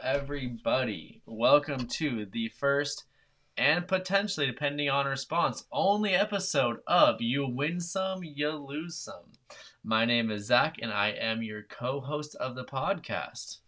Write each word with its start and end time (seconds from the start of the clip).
everybody. 0.00 1.20
Welcome 1.26 1.86
to 1.86 2.26
the 2.26 2.48
first 2.48 3.04
and 3.56 3.86
potentially, 3.86 4.46
depending 4.46 4.88
on 4.88 5.06
response, 5.06 5.64
only 5.70 6.14
episode 6.14 6.78
of 6.86 7.20
You 7.20 7.46
Win 7.46 7.80
Some, 7.80 8.22
You 8.22 8.50
Lose 8.52 8.96
Some. 8.96 9.32
My 9.84 10.04
name 10.04 10.30
is 10.30 10.46
Zach, 10.46 10.76
and 10.80 10.92
I 10.92 11.08
am 11.10 11.42
your 11.42 11.64
co 11.64 12.00
host 12.00 12.34
of 12.36 12.54
the 12.54 12.64
podcast. 12.64 13.58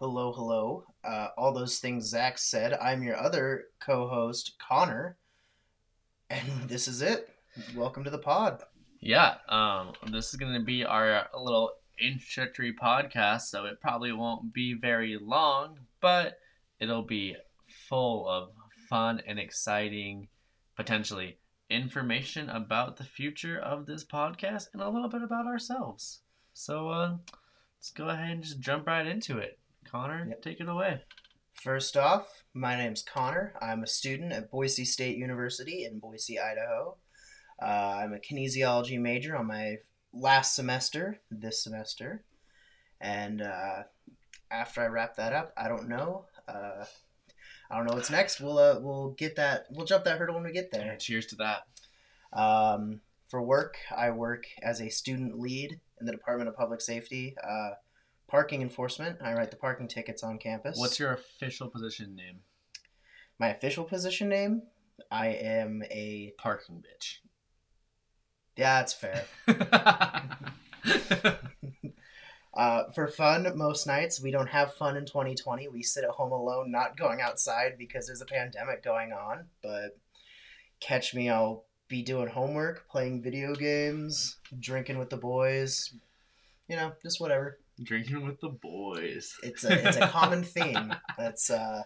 Hello, 0.00 0.32
hello. 0.32 0.84
Uh, 1.04 1.28
all 1.36 1.52
those 1.52 1.78
things 1.78 2.08
Zach 2.08 2.38
said. 2.38 2.72
I'm 2.74 3.02
your 3.02 3.16
other 3.16 3.64
co 3.80 4.08
host, 4.08 4.54
Connor. 4.66 5.18
And 6.30 6.42
this 6.68 6.88
is 6.88 7.02
it. 7.02 7.28
Welcome 7.74 8.04
to 8.04 8.10
the 8.10 8.18
pod. 8.18 8.62
Yeah, 9.00 9.34
um, 9.48 9.92
this 10.10 10.30
is 10.30 10.36
going 10.36 10.54
to 10.54 10.64
be 10.64 10.84
our 10.84 11.28
little 11.38 11.72
introductory 12.00 12.72
podcast, 12.74 13.42
so 13.42 13.64
it 13.66 13.80
probably 13.80 14.12
won't 14.12 14.52
be 14.52 14.74
very 14.74 15.18
long, 15.20 15.78
but 16.00 16.38
it'll 16.80 17.02
be 17.02 17.36
full 17.88 18.28
of 18.28 18.50
fun 18.88 19.20
and 19.26 19.38
exciting, 19.38 20.28
potentially, 20.76 21.38
information 21.70 22.48
about 22.48 22.96
the 22.96 23.04
future 23.04 23.58
of 23.58 23.86
this 23.86 24.04
podcast 24.04 24.68
and 24.72 24.82
a 24.82 24.88
little 24.88 25.08
bit 25.08 25.22
about 25.22 25.46
ourselves. 25.46 26.20
So 26.54 26.88
uh, 26.88 27.16
let's 27.78 27.90
go 27.90 28.08
ahead 28.08 28.30
and 28.30 28.42
just 28.42 28.60
jump 28.60 28.86
right 28.86 29.06
into 29.06 29.38
it. 29.38 29.58
Connor, 29.90 30.26
Yep. 30.28 30.42
take 30.42 30.60
it 30.60 30.68
away. 30.68 31.00
First 31.54 31.96
off, 31.96 32.44
my 32.54 32.76
name's 32.76 33.02
Connor. 33.02 33.52
I'm 33.60 33.82
a 33.82 33.86
student 33.86 34.32
at 34.32 34.50
Boise 34.50 34.84
State 34.84 35.16
University 35.16 35.84
in 35.84 35.98
Boise, 35.98 36.38
Idaho. 36.38 36.96
Uh, 37.60 37.64
I'm 37.64 38.12
a 38.12 38.18
kinesiology 38.18 39.00
major 39.00 39.36
on 39.36 39.46
my 39.46 39.76
last 40.18 40.54
semester, 40.54 41.20
this 41.30 41.62
semester. 41.62 42.22
And 43.00 43.42
uh, 43.42 43.84
after 44.50 44.82
I 44.82 44.86
wrap 44.86 45.16
that 45.16 45.32
up, 45.32 45.52
I 45.56 45.68
don't 45.68 45.88
know. 45.88 46.24
Uh, 46.46 46.84
I 47.70 47.76
don't 47.76 47.86
know 47.86 47.94
what's 47.94 48.10
next. 48.10 48.40
We'll 48.40 48.58
uh, 48.58 48.78
we'll 48.80 49.10
get 49.10 49.36
that. 49.36 49.66
We'll 49.70 49.86
jump 49.86 50.04
that 50.04 50.18
hurdle 50.18 50.34
when 50.34 50.44
we 50.44 50.52
get 50.52 50.72
there. 50.72 50.96
Cheers 50.96 51.26
to 51.26 51.36
that. 51.36 52.38
Um, 52.38 53.00
for 53.28 53.42
work, 53.42 53.76
I 53.94 54.10
work 54.10 54.46
as 54.62 54.80
a 54.80 54.88
student 54.88 55.38
lead 55.38 55.78
in 56.00 56.06
the 56.06 56.12
Department 56.12 56.48
of 56.48 56.56
Public 56.56 56.80
Safety, 56.80 57.36
uh, 57.42 57.70
parking 58.26 58.62
enforcement. 58.62 59.18
I 59.22 59.34
write 59.34 59.50
the 59.50 59.56
parking 59.56 59.86
tickets 59.86 60.22
on 60.22 60.38
campus. 60.38 60.78
What's 60.78 60.98
your 60.98 61.12
official 61.12 61.68
position 61.68 62.16
name? 62.16 62.40
my 63.38 63.50
official 63.50 63.84
position 63.84 64.28
name? 64.28 64.62
I 65.10 65.28
am 65.28 65.82
a. 65.90 66.32
Parking 66.38 66.82
bitch. 66.82 67.18
Yeah, 68.58 68.82
that's 68.82 68.92
fair. 68.92 69.24
Uh, 72.58 72.90
for 72.90 73.06
fun, 73.06 73.46
most 73.56 73.86
nights 73.86 74.20
we 74.20 74.32
don't 74.32 74.48
have 74.48 74.74
fun 74.74 74.96
in 74.96 75.06
2020. 75.06 75.68
We 75.68 75.84
sit 75.84 76.02
at 76.02 76.10
home 76.10 76.32
alone, 76.32 76.72
not 76.72 76.96
going 76.96 77.20
outside 77.20 77.76
because 77.78 78.08
there's 78.08 78.20
a 78.20 78.26
pandemic 78.26 78.82
going 78.82 79.12
on. 79.12 79.44
But 79.62 79.96
catch 80.80 81.14
me, 81.14 81.30
I'll 81.30 81.66
be 81.86 82.02
doing 82.02 82.26
homework, 82.26 82.88
playing 82.88 83.22
video 83.22 83.54
games, 83.54 84.38
drinking 84.58 84.98
with 84.98 85.08
the 85.08 85.16
boys. 85.16 85.94
You 86.66 86.74
know, 86.74 86.94
just 87.00 87.20
whatever. 87.20 87.60
Drinking 87.80 88.26
with 88.26 88.40
the 88.40 88.48
boys. 88.48 89.36
It's 89.44 89.62
a 89.62 89.86
it's 89.86 89.96
a 89.96 90.08
common 90.08 90.42
theme. 90.42 90.92
That's 91.16 91.50
uh, 91.50 91.84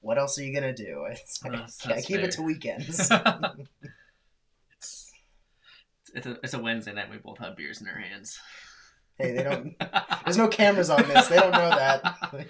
what 0.00 0.16
else 0.16 0.38
are 0.38 0.42
you 0.42 0.54
gonna 0.54 0.74
do? 0.74 1.08
It's, 1.10 1.44
I 1.44 1.50
that's 1.50 2.06
keep 2.06 2.16
fair. 2.16 2.24
it 2.24 2.30
to 2.32 2.42
weekends. 2.42 3.12
It's, 6.14 6.26
a, 6.26 6.38
it's 6.42 6.54
a 6.54 6.58
Wednesday 6.58 6.92
night. 6.92 7.10
We 7.10 7.18
both 7.18 7.38
have 7.38 7.56
beers 7.56 7.80
in 7.80 7.88
our 7.88 7.98
hands. 7.98 8.38
hey, 9.18 9.32
they 9.32 9.42
don't. 9.42 9.74
There's 10.24 10.36
no 10.36 10.48
cameras 10.48 10.90
on 10.90 11.06
this. 11.08 11.28
They 11.28 11.36
don't 11.36 11.52
know 11.52 11.70
that. 11.70 12.48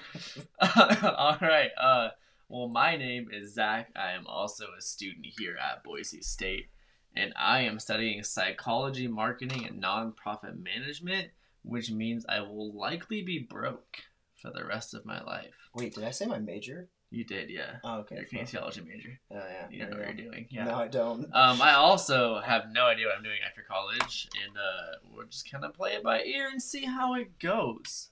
All 1.18 1.36
right. 1.40 1.70
Uh, 1.80 2.08
well, 2.48 2.68
my 2.68 2.96
name 2.96 3.28
is 3.32 3.54
Zach. 3.54 3.90
I 3.96 4.12
am 4.12 4.26
also 4.26 4.66
a 4.76 4.82
student 4.82 5.26
here 5.38 5.56
at 5.56 5.84
Boise 5.84 6.22
State, 6.22 6.66
and 7.14 7.32
I 7.36 7.60
am 7.60 7.78
studying 7.78 8.22
psychology, 8.22 9.06
marketing, 9.06 9.66
and 9.66 9.82
nonprofit 9.82 10.62
management, 10.62 11.28
which 11.62 11.90
means 11.90 12.24
I 12.28 12.40
will 12.40 12.76
likely 12.76 13.22
be 13.22 13.46
broke 13.48 13.98
for 14.40 14.50
the 14.50 14.64
rest 14.64 14.94
of 14.94 15.06
my 15.06 15.22
life. 15.22 15.54
Wait, 15.74 15.94
did 15.94 16.04
I 16.04 16.10
say 16.10 16.26
my 16.26 16.38
major? 16.38 16.88
You 17.12 17.24
did, 17.24 17.50
yeah. 17.50 17.78
Oh, 17.82 17.98
okay. 18.00 18.14
You're 18.16 18.24
a 18.24 18.44
kinesiology 18.44 18.86
major. 18.86 19.18
Oh, 19.32 19.34
yeah. 19.34 19.66
You 19.68 19.80
know 19.80 19.96
what 19.96 20.16
you 20.16 20.22
you're 20.22 20.30
doing. 20.30 20.46
Yeah. 20.48 20.64
No, 20.66 20.74
I 20.76 20.86
don't. 20.86 21.24
Um, 21.34 21.60
I 21.60 21.74
also 21.74 22.40
have 22.40 22.66
no 22.70 22.84
idea 22.84 23.06
what 23.06 23.16
I'm 23.16 23.24
doing 23.24 23.40
after 23.44 23.62
college, 23.68 24.28
and 24.44 24.56
uh, 24.56 24.98
we'll 25.12 25.26
just 25.26 25.50
kind 25.50 25.64
of 25.64 25.74
play 25.74 25.94
it 25.94 26.04
by 26.04 26.22
ear 26.22 26.48
and 26.48 26.62
see 26.62 26.84
how 26.84 27.14
it 27.14 27.38
goes. 27.40 28.10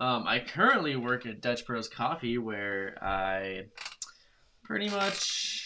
Um, 0.00 0.26
I 0.26 0.40
currently 0.40 0.96
work 0.96 1.24
at 1.24 1.40
Dutch 1.40 1.64
Bros 1.64 1.88
Coffee, 1.88 2.36
where 2.36 2.98
I 3.00 3.66
pretty 4.64 4.90
much, 4.90 5.62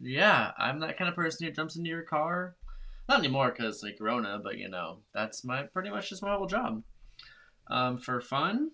yeah, 0.00 0.52
I'm 0.58 0.80
that 0.80 0.98
kind 0.98 1.08
of 1.08 1.16
person 1.16 1.46
who 1.46 1.52
jumps 1.52 1.76
into 1.76 1.88
your 1.88 2.02
car. 2.02 2.56
Not 3.08 3.20
anymore 3.20 3.54
because 3.56 3.82
like 3.82 3.96
Corona, 3.96 4.38
but 4.42 4.58
you 4.58 4.68
know 4.68 4.98
that's 5.14 5.42
my 5.42 5.62
pretty 5.62 5.88
much 5.88 6.10
just 6.10 6.22
my 6.22 6.36
whole 6.36 6.46
job. 6.46 6.82
Um, 7.68 7.96
for 7.96 8.20
fun, 8.20 8.70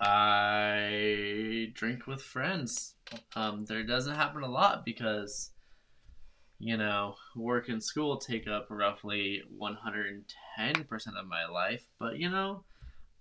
I 0.00 1.72
drink 1.74 2.06
with 2.06 2.22
friends. 2.22 2.94
Um, 3.36 3.66
there 3.66 3.82
doesn't 3.82 4.14
happen 4.14 4.42
a 4.42 4.48
lot 4.48 4.84
because, 4.84 5.50
you 6.58 6.76
know, 6.76 7.16
work 7.36 7.68
and 7.68 7.82
school 7.82 8.16
take 8.16 8.48
up 8.48 8.66
roughly 8.70 9.42
110% 9.60 10.26
of 11.18 11.26
my 11.26 11.46
life. 11.46 11.84
But, 11.98 12.18
you 12.18 12.30
know, 12.30 12.64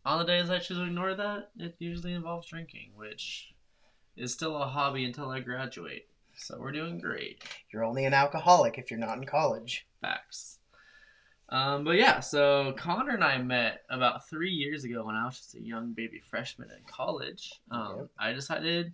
on 0.05 0.19
the 0.19 0.25
days 0.25 0.49
I 0.49 0.59
choose 0.59 0.77
to 0.77 0.85
ignore 0.85 1.15
that, 1.15 1.51
it 1.57 1.75
usually 1.79 2.13
involves 2.13 2.47
drinking, 2.47 2.91
which 2.95 3.53
is 4.15 4.31
still 4.31 4.55
a 4.55 4.67
hobby 4.67 5.03
until 5.03 5.29
I 5.29 5.41
graduate. 5.41 6.07
So 6.37 6.57
we're 6.57 6.71
doing 6.71 6.99
great. 6.99 7.43
You're 7.73 7.83
only 7.83 8.05
an 8.05 8.13
alcoholic 8.13 8.77
if 8.77 8.89
you're 8.89 8.99
not 8.99 9.17
in 9.17 9.25
college. 9.25 9.85
Facts. 9.99 10.58
Um, 11.51 11.83
but 11.83 11.97
yeah, 11.97 12.19
so 12.19 12.73
Connor 12.77 13.15
and 13.15 13.23
I 13.23 13.37
met 13.39 13.81
about 13.89 14.27
three 14.29 14.51
years 14.51 14.83
ago 14.83 15.05
when 15.05 15.15
I 15.15 15.25
was 15.25 15.37
just 15.37 15.55
a 15.55 15.61
young 15.61 15.93
baby 15.93 16.19
freshman 16.19 16.69
in 16.69 16.83
college. 16.87 17.51
Um, 17.71 17.95
Yep. 17.97 18.07
I 18.19 18.33
decided 18.33 18.93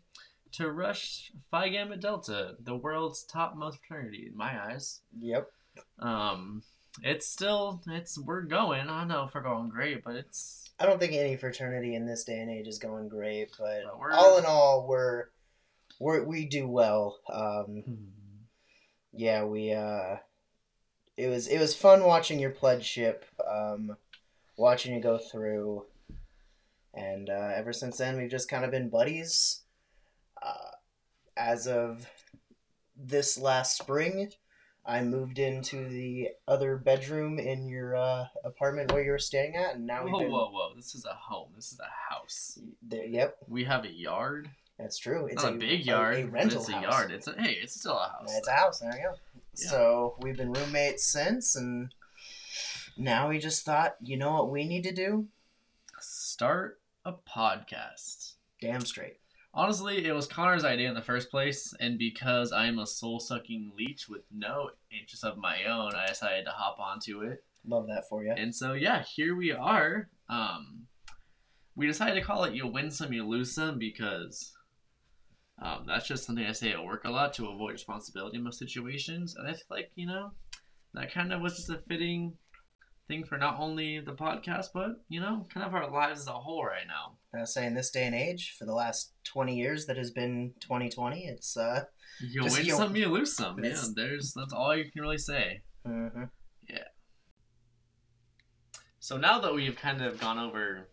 to 0.54 0.72
rush 0.72 1.34
Phi 1.52 1.70
Gamma 1.70 1.98
Delta, 1.98 2.56
the 2.62 2.76
world's 2.76 3.24
topmost 3.24 3.80
fraternity 3.86 4.28
in 4.32 4.38
my 4.38 4.72
eyes. 4.72 5.02
Yep. 5.20 5.52
Um, 6.00 6.64
it's 7.04 7.28
still, 7.28 7.82
it's 7.88 8.18
we're 8.18 8.44
going. 8.44 8.88
I 8.88 9.00
don't 9.00 9.10
know 9.10 9.26
if 9.26 9.36
we're 9.36 9.42
going 9.42 9.68
great, 9.68 10.04
but 10.06 10.16
it's 10.16 10.72
I 10.80 10.86
don't 10.86 11.00
think 11.00 11.12
any 11.14 11.36
fraternity 11.36 11.96
in 11.96 12.06
this 12.06 12.24
day 12.24 12.40
and 12.40 12.50
age 12.50 12.68
is 12.68 12.80
going 12.80 13.10
great, 13.10 13.52
but 13.60 13.82
But 13.84 14.12
all 14.14 14.38
in 14.38 14.46
all, 14.46 14.88
we're, 14.88 15.26
we're 16.00 16.24
we 16.24 16.46
do 16.46 16.68
well. 16.70 17.20
Um, 17.32 17.84
yeah, 19.14 19.44
we 19.44 19.74
uh, 19.74 20.18
it 21.18 21.28
was 21.28 21.48
it 21.48 21.60
was 21.60 21.76
fun 21.76 22.04
watching 22.04 22.40
your 22.40 22.50
pledge 22.52 22.84
ship, 22.86 23.26
um, 23.50 23.96
watching 24.58 24.94
you 24.96 25.02
go 25.02 25.18
through, 25.18 25.86
and 26.94 27.30
uh, 27.30 27.52
ever 27.56 27.74
since 27.74 27.98
then 27.98 28.18
we've 28.18 28.32
just 28.32 28.50
kind 28.50 28.66
of 28.66 28.72
been 28.72 28.90
buddies. 28.90 29.62
Uh, 30.42 30.72
as 31.38 31.68
of 31.68 32.06
this 32.98 33.38
last 33.38 33.78
spring, 33.78 34.30
I 34.86 35.02
moved 35.02 35.40
into 35.40 35.88
the 35.88 36.30
other 36.48 36.78
bedroom 36.78 37.40
in 37.40 37.68
your 37.68 37.96
uh, 37.96 38.26
apartment 38.44 38.92
where 38.92 39.04
you 39.04 39.12
were 39.12 39.20
staying 39.20 39.56
at, 39.56 39.76
and 39.76 39.88
now 39.88 40.04
we've 40.04 40.14
been. 40.14 40.32
whoa, 40.32 40.50
whoa! 40.52 40.74
This 40.76 40.96
is 40.96 41.06
a 41.06 41.14
home. 41.14 41.50
This 41.56 41.72
is 41.72 41.80
a 41.80 42.14
house. 42.14 42.60
There, 42.82 43.06
yep, 43.06 43.38
We 43.48 43.64
have 43.64 43.86
a 43.86 43.92
yard. 43.92 44.50
that's 44.78 44.98
true. 44.98 45.28
It's 45.28 45.44
Not 45.44 45.54
a, 45.54 45.58
big 45.58 45.86
yard. 45.86 46.16
a, 46.16 46.22
but 46.24 46.32
rental 46.32 46.60
it's 46.60 46.70
a 46.70 46.82
yard. 46.82 47.12
It's 47.12 47.28
a 47.28 47.36
hey. 47.42 47.58
It's 47.62 47.80
still 47.80 47.98
a 47.98 48.18
house. 48.20 48.34
It's 48.38 48.48
a 48.48 48.52
house. 48.52 48.80
There 48.80 48.96
you 48.96 49.04
go. 49.04 49.16
Yeah. 49.58 49.70
So 49.70 50.16
we've 50.22 50.38
been 50.38 50.54
roommates 50.54 51.06
since, 51.06 51.56
and 51.56 51.94
now 52.98 53.30
we 53.30 53.40
just 53.40 53.66
thought, 53.66 53.96
you 54.02 54.18
know 54.18 54.34
what 54.34 54.52
we 54.52 54.66
need 54.68 54.84
to 54.84 54.94
do? 54.94 55.28
Start 56.00 56.80
a 57.06 57.14
podcast. 57.14 58.34
Damn 58.62 58.82
straight. 58.82 59.20
Honestly, 59.54 60.06
it 60.06 60.12
was 60.12 60.28
Connor's 60.28 60.66
idea 60.66 60.90
in 60.90 60.96
the 60.96 61.02
first 61.02 61.32
place, 61.32 61.74
and 61.80 61.98
because 61.98 62.52
I'm 62.52 62.80
a 62.80 62.86
soul 62.86 63.22
sucking 63.22 63.72
leech 63.78 64.10
with 64.10 64.24
no 64.30 64.72
interests 64.92 65.24
of 65.24 65.38
my 65.38 65.64
own, 65.64 65.96
I 65.96 66.08
decided 66.08 66.44
to 66.46 66.52
hop 66.52 66.78
onto 66.78 67.22
it. 67.22 67.44
Love 67.66 67.88
that 67.88 68.10
for 68.10 68.24
you. 68.24 68.34
And 68.36 68.54
so, 68.54 68.74
yeah, 68.74 69.04
here 69.04 69.36
we 69.36 69.54
are. 69.54 70.10
Um, 70.30 70.88
we 71.76 71.88
decided 71.88 72.16
to 72.16 72.22
call 72.22 72.44
it 72.44 72.54
"You 72.54 72.68
Win 72.68 72.92
Some, 72.92 73.14
You 73.14 73.26
Lose 73.26 73.54
Some" 73.54 73.80
because 73.80 74.52
um, 75.62 75.86
that's 75.88 76.08
just 76.08 76.26
something 76.26 76.46
I 76.46 76.52
say 76.52 76.72
at 76.72 76.84
work 76.84 77.06
a 77.06 77.10
lot 77.10 77.34
to 77.36 77.48
avoid 77.48 77.72
responsibility 77.74 78.38
in 78.38 78.44
most 78.44 78.60
situations, 78.60 79.36
and 79.36 79.48
I 79.48 79.54
feel 79.54 79.64
like 79.70 79.92
you 79.96 80.08
know 80.08 80.32
that 80.94 81.12
kind 81.14 81.32
of 81.34 81.42
was 81.42 81.56
just 81.58 81.70
a 81.70 81.80
fitting 81.88 82.34
thing 83.08 83.24
for 83.24 83.38
not 83.38 83.60
only 83.60 84.00
the 84.00 84.14
podcast, 84.14 84.68
but 84.74 84.92
you 85.10 85.20
know, 85.20 85.46
kind 85.54 85.66
of 85.66 85.74
our 85.76 85.90
lives 85.92 86.22
as 86.22 86.28
a 86.28 86.32
whole 86.32 86.64
right 86.66 86.88
now. 86.88 87.18
I 87.40 87.44
say 87.46 87.66
in 87.66 87.74
this 87.76 87.92
day 87.92 88.06
and 88.06 88.16
age, 88.16 88.56
for 88.58 88.66
the 88.66 88.74
last 88.74 89.14
twenty 89.24 89.56
years 89.58 89.86
that 89.88 89.98
has 89.98 90.12
been 90.12 90.54
2020, 90.62 91.26
it's 91.26 91.56
uh. 91.58 91.84
You 92.22 92.44
Just 92.44 92.58
win 92.58 92.66
you- 92.66 92.76
some, 92.76 92.96
you 92.96 93.08
lose 93.08 93.36
some. 93.36 93.62
Yeah, 93.64 93.76
there's 93.94 94.34
that's 94.34 94.54
all 94.54 94.76
you 94.76 94.90
can 94.92 95.02
really 95.02 95.18
say. 95.18 95.62
mhm. 95.86 96.30
So 99.00 99.18
now 99.18 99.40
that 99.40 99.54
we've 99.54 99.76
kind 99.76 100.02
of 100.02 100.20
gone 100.20 100.40
over 100.40 100.90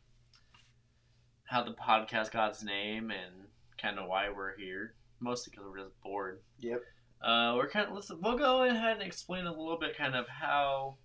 how 1.44 1.62
the 1.62 1.72
podcast 1.72 2.30
got 2.30 2.50
its 2.50 2.62
name 2.62 3.10
and 3.10 3.46
kind 3.82 3.98
of 3.98 4.08
why 4.08 4.28
we're 4.30 4.56
here. 4.56 4.94
Mostly 5.20 5.50
because 5.50 5.66
we're 5.68 5.84
just 5.84 6.00
bored. 6.02 6.40
Yep. 6.60 6.82
Uh, 7.22 7.54
we're 7.56 7.68
kind 7.68 7.88
of 7.88 7.94
listen. 7.94 8.18
We'll 8.22 8.38
go 8.38 8.64
ahead 8.64 8.94
and 8.94 9.02
explain 9.02 9.46
a 9.46 9.50
little 9.50 9.78
bit, 9.78 9.96
kind 9.96 10.14
of 10.14 10.26
how 10.28 10.96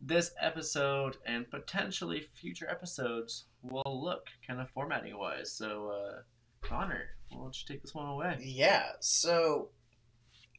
this 0.00 0.30
episode 0.40 1.16
and 1.26 1.50
potentially 1.50 2.28
future 2.40 2.70
episodes 2.70 3.46
will 3.62 4.00
look, 4.02 4.26
kind 4.46 4.60
of 4.60 4.70
formatting 4.70 5.18
wise. 5.18 5.52
So, 5.52 5.90
uh, 5.90 6.22
Connor, 6.62 7.06
why 7.30 7.38
don't 7.38 7.56
you 7.56 7.66
take 7.66 7.82
this 7.82 7.94
one 7.94 8.06
away? 8.06 8.38
Yeah, 8.40 8.90
so 9.00 9.70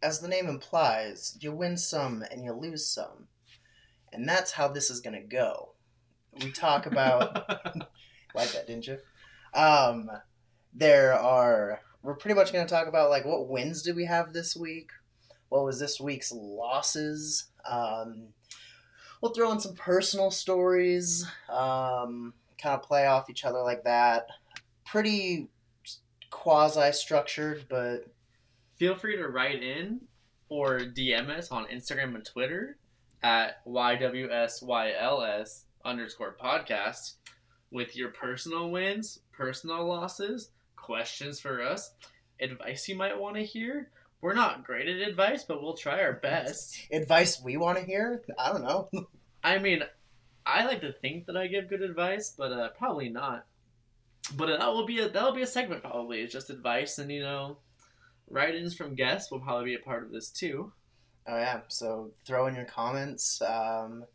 as 0.01 0.19
the 0.19 0.27
name 0.27 0.47
implies, 0.47 1.37
you 1.39 1.53
win 1.53 1.77
some 1.77 2.23
and 2.29 2.43
you 2.43 2.53
lose 2.53 2.87
some. 2.87 3.27
And 4.11 4.27
that's 4.27 4.51
how 4.51 4.67
this 4.67 4.89
is 4.89 5.01
to 5.01 5.19
go. 5.21 5.73
We 6.41 6.51
talk 6.51 6.85
about 6.85 7.35
like 8.35 8.51
that, 8.51 8.67
didn't 8.67 8.87
you? 8.87 8.97
Um 9.53 10.09
there 10.73 11.13
are 11.13 11.81
we're 12.01 12.15
pretty 12.15 12.35
much 12.35 12.53
going 12.53 12.65
to 12.65 12.73
talk 12.73 12.87
about 12.87 13.09
like 13.09 13.25
what 13.25 13.47
wins 13.47 13.81
did 13.81 13.95
we 13.95 14.05
have 14.05 14.33
this 14.33 14.55
week? 14.55 14.91
What 15.49 15.65
was 15.65 15.79
this 15.79 15.99
week's 15.99 16.31
losses? 16.31 17.45
Um 17.69 18.29
we'll 19.21 19.33
throw 19.33 19.51
in 19.51 19.59
some 19.59 19.75
personal 19.75 20.31
stories, 20.31 21.25
um 21.49 22.33
kind 22.61 22.75
of 22.75 22.83
play 22.83 23.05
off 23.05 23.29
each 23.29 23.45
other 23.45 23.61
like 23.61 23.83
that. 23.83 24.27
Pretty 24.85 25.47
quasi 26.29 26.91
structured, 26.91 27.65
but 27.69 28.05
Feel 28.79 28.95
free 28.95 29.17
to 29.17 29.27
write 29.27 29.61
in 29.61 29.99
or 30.47 30.79
DM 30.79 31.29
us 31.29 31.51
on 31.51 31.65
Instagram 31.65 32.15
and 32.15 32.23
Twitter 32.23 32.77
at 33.21 33.65
YWSYLS 33.65 35.63
underscore 35.83 36.37
podcast 36.41 37.15
with 37.71 37.97
your 37.97 38.11
personal 38.11 38.71
wins, 38.71 39.19
personal 39.33 39.85
losses, 39.85 40.51
questions 40.89 41.39
for 41.39 41.61
us, 41.61 41.91
advice 42.41 42.89
you 42.89 42.95
might 42.95 43.19
want 43.19 43.35
to 43.35 43.43
hear. 43.43 43.91
We're 44.21 44.33
not 44.33 44.65
great 44.65 44.87
at 44.87 45.07
advice, 45.07 45.43
but 45.43 45.61
we'll 45.61 45.75
try 45.77 46.01
our 46.01 46.13
best. 46.13 46.79
advice 46.91 47.39
we 47.43 47.57
want 47.57 47.77
to 47.77 47.85
hear? 47.85 48.23
I 48.39 48.51
don't 48.51 48.63
know. 48.63 48.89
I 49.43 49.59
mean, 49.59 49.83
I 50.47 50.65
like 50.65 50.81
to 50.81 50.91
think 50.91 51.27
that 51.27 51.37
I 51.37 51.45
give 51.45 51.69
good 51.69 51.83
advice, 51.83 52.33
but 52.35 52.51
uh, 52.51 52.69
probably 52.69 53.09
not. 53.09 53.45
But 54.35 54.49
uh, 54.49 54.57
that 54.57 54.67
will 54.69 54.87
be 54.87 54.99
a 54.99 55.09
that'll 55.09 55.35
be 55.35 55.43
a 55.43 55.47
segment 55.47 55.83
probably. 55.83 56.21
It's 56.21 56.33
just 56.33 56.49
advice, 56.49 56.97
and 56.97 57.11
you 57.11 57.21
know, 57.21 57.57
write-ins 58.27 58.73
from 58.73 58.95
guests 58.95 59.31
will 59.31 59.41
probably 59.41 59.65
be 59.65 59.75
a 59.75 59.85
part 59.85 60.03
of 60.03 60.11
this 60.11 60.31
too. 60.31 60.73
Oh 61.27 61.37
yeah, 61.37 61.61
so 61.67 62.09
throw 62.25 62.47
in 62.47 62.55
your 62.55 62.65
comments 62.65 63.43
um, 63.43 64.05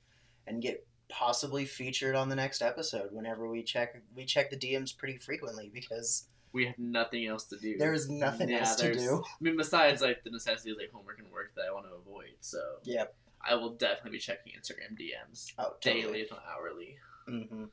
and 0.49 0.61
get 0.61 0.85
possibly 1.09 1.67
featured 1.67 2.17
on 2.17 2.29
the 2.29 2.35
next 2.35 2.63
episode 2.63 3.11
whenever 3.13 3.49
we 3.49 3.63
check 3.63 4.03
we 4.17 4.25
check 4.25 4.51
the 4.51 4.57
DMs 4.57 4.97
pretty 4.97 5.19
frequently 5.19 5.71
because 5.73 6.27
We 6.55 6.67
have 6.67 6.79
nothing 6.79 7.27
else 7.27 7.45
to 7.47 7.59
do. 7.59 7.77
there 7.77 7.93
is 7.93 8.09
nothing 8.09 8.49
Yeah, 8.49 8.61
else 8.61 8.77
to 8.77 8.95
do. 8.95 9.23
I 9.27 9.37
mean, 9.43 9.57
besides 9.57 10.01
like 10.01 10.23
the 10.23 10.31
necessities 10.31 10.77
like 10.79 10.91
homework 10.93 11.19
and 11.19 11.31
work 11.31 11.53
that 11.57 11.65
I 11.69 11.73
want 11.75 11.87
to 11.87 11.95
avoid. 11.95 12.37
So 12.41 12.61
yeah, 12.85 13.07
I 13.47 13.57
will 13.57 13.71
definitely 13.75 14.13
be 14.13 14.19
checking 14.21 14.53
Instagram 14.53 14.97
DMs 14.97 15.53
Oh, 15.59 15.75
daily, 15.83 16.21
if 16.21 16.31
not 16.31 16.45
hourly. 16.49 16.97
Mm-hmm. 17.29 17.65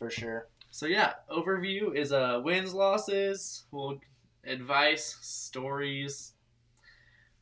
For 0.00 0.10
sure. 0.10 0.48
So 0.72 0.86
yeah, 0.86 1.12
overview 1.30 1.94
is 1.96 2.12
uh 2.12 2.40
wins, 2.44 2.74
losses, 2.74 3.64
well, 3.70 3.98
advice, 4.44 5.16
stories. 5.22 6.32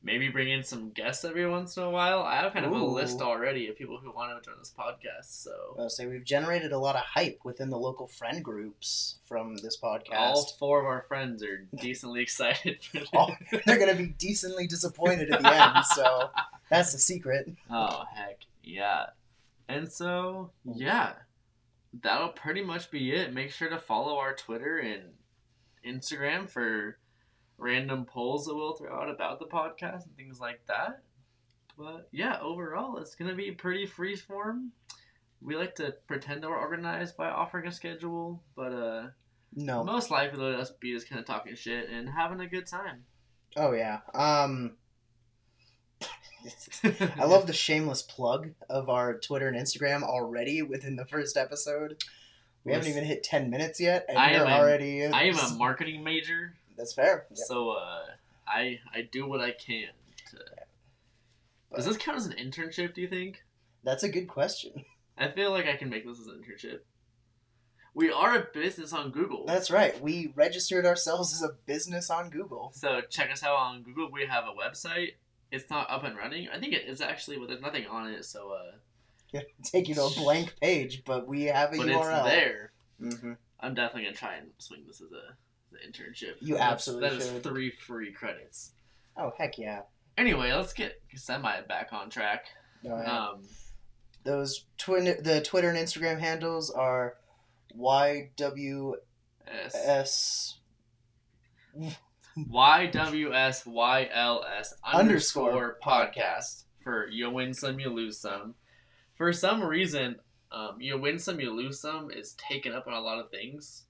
Maybe 0.06 0.28
bring 0.28 0.50
in 0.50 0.62
some 0.62 0.90
guests 0.90 1.24
every 1.24 1.48
once 1.48 1.78
in 1.78 1.82
a 1.82 1.88
while. 1.88 2.20
I 2.20 2.36
have 2.36 2.52
kind 2.52 2.66
of 2.66 2.72
a 2.72 2.84
list 2.84 3.22
already 3.22 3.68
of 3.68 3.78
people 3.78 3.96
who 3.96 4.12
want 4.12 4.30
to 4.42 4.46
join 4.50 4.58
this 4.58 4.70
podcast. 4.78 5.42
So 5.42 5.50
I'll 5.78 5.88
say 5.88 6.06
we've 6.06 6.24
generated 6.24 6.72
a 6.72 6.78
lot 6.78 6.94
of 6.94 7.00
hype 7.00 7.40
within 7.42 7.70
the 7.70 7.78
local 7.78 8.06
friend 8.06 8.44
groups 8.44 9.16
from 9.24 9.56
this 9.56 9.78
podcast. 9.82 10.12
all 10.12 10.44
four 10.58 10.80
of 10.80 10.84
our 10.84 11.06
friends 11.08 11.42
are 11.42 11.66
decently 11.80 12.20
excited. 12.28 12.80
Oh. 13.14 13.30
They're 13.64 13.78
gonna 13.78 13.94
be 13.94 14.08
decently 14.18 14.66
disappointed 14.66 15.30
at 15.30 15.40
the 15.40 15.54
end, 15.76 15.86
so 15.86 16.28
that's 16.70 16.92
the 16.92 16.98
secret. 16.98 17.50
Oh 17.70 18.04
heck 18.14 18.40
yeah! 18.62 19.06
And 19.70 19.90
so 19.90 20.50
yeah, 20.64 21.14
that'll 22.02 22.28
pretty 22.28 22.62
much 22.62 22.90
be 22.90 23.10
it. 23.12 23.32
Make 23.32 23.52
sure 23.52 23.70
to 23.70 23.78
follow 23.78 24.18
our 24.18 24.34
Twitter 24.34 24.76
and 24.76 25.02
Instagram 25.86 26.48
for 26.50 26.98
random 27.58 28.04
polls 28.04 28.46
that 28.46 28.54
we'll 28.54 28.74
throw 28.74 28.94
out 28.94 29.10
about 29.10 29.38
the 29.38 29.46
podcast 29.46 30.06
and 30.06 30.16
things 30.16 30.40
like 30.40 30.64
that. 30.66 31.02
But 31.76 32.08
yeah, 32.12 32.38
overall, 32.40 32.98
it's 32.98 33.14
gonna 33.14 33.34
be 33.34 33.50
pretty 33.52 33.86
free 33.86 34.16
form. 34.16 34.72
We 35.42 35.56
like 35.56 35.74
to 35.76 35.94
pretend 36.06 36.42
that 36.42 36.48
we're 36.48 36.58
organized 36.58 37.16
by 37.16 37.28
offering 37.28 37.66
a 37.66 37.72
schedule, 37.72 38.42
but 38.56 38.72
uh, 38.72 39.06
No. 39.54 39.84
most 39.84 40.10
likely 40.10 40.38
it'll 40.46 40.58
just 40.58 40.80
be 40.80 40.92
just 40.94 41.08
kind 41.08 41.18
of 41.20 41.26
talking 41.26 41.54
shit 41.54 41.90
and 41.90 42.08
having 42.08 42.40
a 42.40 42.46
good 42.48 42.66
time. 42.66 43.04
Oh 43.56 43.72
yeah. 43.72 44.00
Um 44.14 44.76
I 47.18 47.24
love 47.24 47.46
the 47.46 47.52
shameless 47.52 48.02
plug 48.02 48.50
of 48.68 48.88
our 48.88 49.18
Twitter 49.18 49.48
and 49.48 49.56
Instagram 49.56 50.02
already 50.02 50.60
within 50.62 50.96
the 50.96 51.06
first 51.06 51.36
episode. 51.36 52.02
We 52.64 52.72
haven't 52.72 52.88
even 52.88 53.04
hit 53.04 53.22
ten 53.22 53.50
minutes 53.50 53.80
yet, 53.80 54.06
and 54.08 54.18
I 54.18 54.32
you're 54.32 54.46
already. 54.46 55.04
I 55.06 55.24
am 55.24 55.38
a 55.38 55.54
marketing 55.56 56.02
major, 56.02 56.54
That's 56.76 56.94
fair. 56.94 57.26
Yep. 57.30 57.38
so 57.38 57.70
uh, 57.70 58.02
I 58.46 58.80
I 58.92 59.08
do 59.10 59.26
what 59.26 59.40
I 59.40 59.52
can. 59.52 59.88
To... 60.30 60.38
Does 61.76 61.86
this 61.86 61.96
count 61.96 62.18
as 62.18 62.26
an 62.26 62.34
internship? 62.34 62.94
Do 62.94 63.00
you 63.00 63.08
think? 63.08 63.44
That's 63.82 64.02
a 64.02 64.08
good 64.08 64.28
question. 64.28 64.84
I 65.16 65.28
feel 65.30 65.50
like 65.50 65.66
I 65.66 65.76
can 65.76 65.90
make 65.90 66.06
this 66.06 66.18
as 66.20 66.26
an 66.26 66.42
internship. 66.42 66.80
We 67.94 68.10
are 68.10 68.36
a 68.36 68.46
business 68.52 68.92
on 68.92 69.12
Google, 69.12 69.46
That's 69.46 69.70
right. 69.70 70.00
We 70.00 70.32
registered 70.34 70.84
ourselves 70.84 71.32
as 71.32 71.42
a 71.48 71.54
business 71.64 72.10
on 72.10 72.28
Google. 72.28 72.72
so 72.74 73.00
check 73.08 73.30
us 73.30 73.44
out 73.44 73.54
on 73.54 73.84
Google. 73.84 74.10
We 74.10 74.26
have 74.26 74.44
a 74.44 74.48
website. 74.48 75.12
It's 75.52 75.70
not 75.70 75.88
up 75.88 76.02
and 76.02 76.16
running. 76.16 76.48
I 76.48 76.58
think 76.58 76.72
it 76.72 76.88
is 76.88 77.00
actually, 77.00 77.38
but 77.38 77.46
there's 77.46 77.60
nothing 77.60 77.86
on 77.86 78.10
it. 78.10 78.24
So, 78.24 78.50
uh, 78.50 79.40
Take 79.62 79.88
you 79.88 79.94
to 79.94 80.04
a 80.06 80.10
blank 80.16 80.54
page, 80.60 81.04
but 81.04 81.28
we 81.28 81.44
have 81.44 81.72
a 81.72 81.76
but 81.76 81.86
URL. 81.86 82.26
it's 82.26 82.28
there. 82.28 82.72
hmm 82.98 83.32
I'm 83.60 83.74
definitely 83.74 84.04
gonna 84.04 84.16
try 84.16 84.34
and 84.36 84.48
swing 84.58 84.82
this 84.86 85.00
as 85.00 85.12
a, 85.12 85.36
an 85.74 85.90
internship. 85.90 86.34
You 86.40 86.58
absolutely 86.58 87.08
That 87.10 87.16
is 87.18 87.30
should. 87.30 87.42
three 87.42 87.70
free 87.70 88.12
credits. 88.12 88.72
Oh 89.16 89.32
heck 89.38 89.58
yeah! 89.58 89.82
Anyway, 90.16 90.52
let's 90.52 90.72
get 90.72 91.00
semi 91.14 91.60
back 91.62 91.88
on 91.92 92.10
track. 92.10 92.46
Um, 92.90 93.42
Those 94.24 94.64
twin 94.78 95.04
the 95.22 95.40
Twitter 95.42 95.68
and 95.70 95.78
Instagram 95.78 96.18
handles 96.18 96.70
are 96.70 97.14
YWS. 97.78 98.96
S 99.46 100.58
YWSYLS 102.36 103.64
Underscore 104.84 104.86
underscore 104.94 105.78
podcast 105.84 106.64
for 106.82 107.08
you 107.08 107.30
win 107.30 107.54
some, 107.54 107.78
you 107.80 107.90
lose 107.90 108.18
some. 108.18 108.54
For 109.16 109.32
some 109.32 109.62
reason, 109.62 110.16
um, 110.52 110.80
you 110.80 110.98
win 110.98 111.18
some, 111.18 111.40
you 111.40 111.52
lose 111.54 111.80
some 111.80 112.10
is 112.10 112.34
taken 112.34 112.72
up 112.72 112.86
on 112.86 112.92
a 112.92 113.00
lot 113.00 113.18
of 113.18 113.30
things. 113.30 113.84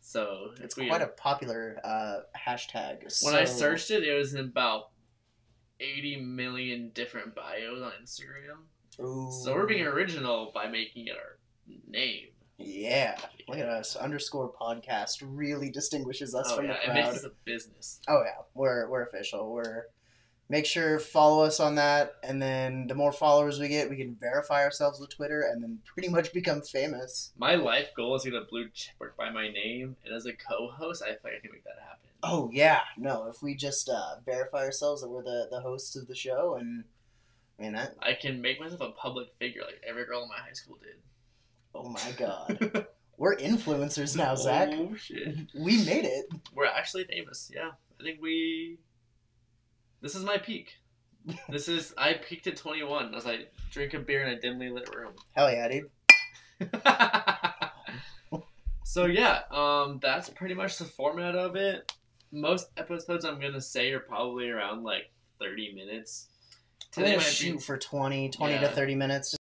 So 0.00 0.52
It's 0.60 0.74
quite 0.74 1.02
a 1.02 1.08
popular 1.08 1.78
uh, 1.84 2.20
hashtag. 2.36 3.04
when 3.22 3.34
I 3.34 3.44
searched 3.44 3.90
it, 3.90 4.02
it 4.02 4.16
was 4.16 4.34
in 4.34 4.40
about 4.40 4.90
80 5.78 6.20
million 6.22 6.90
different 6.94 7.34
bios 7.34 7.82
on 7.82 7.92
Instagram. 8.02 9.04
Ooh. 9.04 9.30
So 9.44 9.54
we're 9.54 9.66
being 9.66 9.86
original 9.86 10.50
by 10.54 10.68
making 10.68 11.06
it 11.06 11.16
our 11.16 11.38
name. 11.88 12.28
Yeah, 12.58 13.16
look 13.48 13.58
at 13.58 13.68
us. 13.68 13.96
Underscore 13.96 14.52
podcast 14.52 15.22
really 15.22 15.70
distinguishes 15.70 16.34
us 16.34 16.46
oh, 16.50 16.56
from 16.56 16.66
yeah, 16.66 16.72
the 16.72 16.78
it 16.78 16.84
crowd. 16.84 16.94
makes 16.94 17.16
us 17.16 17.24
a 17.24 17.30
business. 17.44 18.00
Oh 18.06 18.22
yeah, 18.22 18.42
we're 18.54 18.88
we're 18.90 19.02
official. 19.04 19.50
We're 19.50 19.84
make 20.50 20.66
sure 20.66 20.98
follow 20.98 21.44
us 21.44 21.60
on 21.60 21.76
that, 21.76 22.16
and 22.24 22.42
then 22.42 22.88
the 22.88 22.94
more 22.94 23.12
followers 23.12 23.60
we 23.60 23.68
get, 23.68 23.88
we 23.88 23.96
can 23.96 24.16
verify 24.16 24.62
ourselves 24.64 25.00
with 25.00 25.08
Twitter, 25.08 25.42
and 25.42 25.62
then 25.62 25.78
pretty 25.86 26.08
much 26.08 26.32
become 26.34 26.60
famous. 26.60 27.32
My 27.38 27.54
life 27.54 27.90
goal 27.96 28.16
is 28.16 28.24
to 28.24 28.30
get 28.30 28.42
a 28.42 28.44
blue 28.44 28.68
check 28.74 29.16
by 29.16 29.30
my 29.30 29.48
name, 29.48 29.96
and 30.04 30.14
as 30.14 30.26
a 30.26 30.32
co-host, 30.32 31.02
I 31.02 31.14
think 31.14 31.36
I 31.38 31.40
can 31.40 31.52
make 31.52 31.64
that 31.64 31.78
happen. 31.80 32.08
Oh 32.22 32.50
yeah, 32.52 32.80
no. 32.98 33.28
If 33.28 33.42
we 33.42 33.54
just 33.54 33.88
uh, 33.88 34.16
verify 34.26 34.64
ourselves 34.64 35.00
that 35.00 35.08
we're 35.08 35.22
the 35.22 35.48
the 35.50 35.60
hosts 35.60 35.96
of 35.96 36.06
the 36.06 36.14
show, 36.14 36.56
and 36.60 36.84
I 37.58 37.62
mean 37.62 37.72
that. 37.74 37.94
I 38.02 38.14
can 38.14 38.42
make 38.42 38.60
myself 38.60 38.80
a 38.80 38.90
public 38.90 39.28
figure 39.38 39.62
like 39.62 39.80
every 39.88 40.04
girl 40.04 40.24
in 40.24 40.28
my 40.28 40.34
high 40.34 40.52
school 40.52 40.78
did. 40.82 40.96
Oh 41.74 41.88
my 41.88 42.10
god, 42.18 42.86
we're 43.16 43.36
influencers 43.36 44.16
now, 44.16 44.34
Zach. 44.34 44.70
Oh 44.72 44.94
shit. 44.96 45.36
We 45.54 45.84
made 45.84 46.04
it. 46.04 46.26
We're 46.54 46.66
actually 46.66 47.04
famous. 47.04 47.50
Yeah, 47.54 47.70
I 47.98 48.02
think 48.02 48.20
we. 48.20 48.78
This 50.00 50.14
is 50.14 50.24
my 50.24 50.38
peak. 50.38 50.76
This 51.50 51.68
is 51.68 51.92
I 51.98 52.14
peaked 52.14 52.46
at 52.46 52.56
21 52.56 53.14
as 53.14 53.26
I 53.26 53.40
drink 53.70 53.92
a 53.92 53.98
beer 53.98 54.22
in 54.22 54.30
a 54.30 54.40
dimly 54.40 54.70
lit 54.70 54.94
room. 54.94 55.12
Hell 55.32 55.52
yeah, 55.52 55.68
dude. 55.68 55.90
so 58.84 59.04
yeah, 59.04 59.42
um, 59.50 59.98
that's 60.00 60.30
pretty 60.30 60.54
much 60.54 60.78
the 60.78 60.86
format 60.86 61.34
of 61.36 61.56
it. 61.56 61.92
Most 62.32 62.70
episodes 62.78 63.26
I'm 63.26 63.38
gonna 63.38 63.60
say 63.60 63.92
are 63.92 64.00
probably 64.00 64.48
around 64.48 64.82
like 64.82 65.12
30 65.38 65.74
minutes. 65.74 66.28
Today 66.90 67.04
Today 67.04 67.16
might 67.16 67.22
might 67.22 67.32
shoot 67.32 67.56
be. 67.58 67.62
for 67.62 67.76
20, 67.76 68.30
20 68.30 68.58
to 68.58 68.68
thirty 68.68 68.94
minutes. 68.94 69.36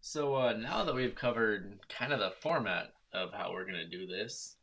So 0.00 0.34
uh, 0.34 0.52
now 0.54 0.84
that 0.84 0.94
we've 0.94 1.14
covered 1.14 1.78
kind 1.88 2.12
of 2.12 2.18
the 2.18 2.32
format 2.40 2.92
of 3.12 3.32
how 3.32 3.52
we're 3.52 3.64
gonna 3.64 3.86
do 3.88 4.06
this. 4.06 4.56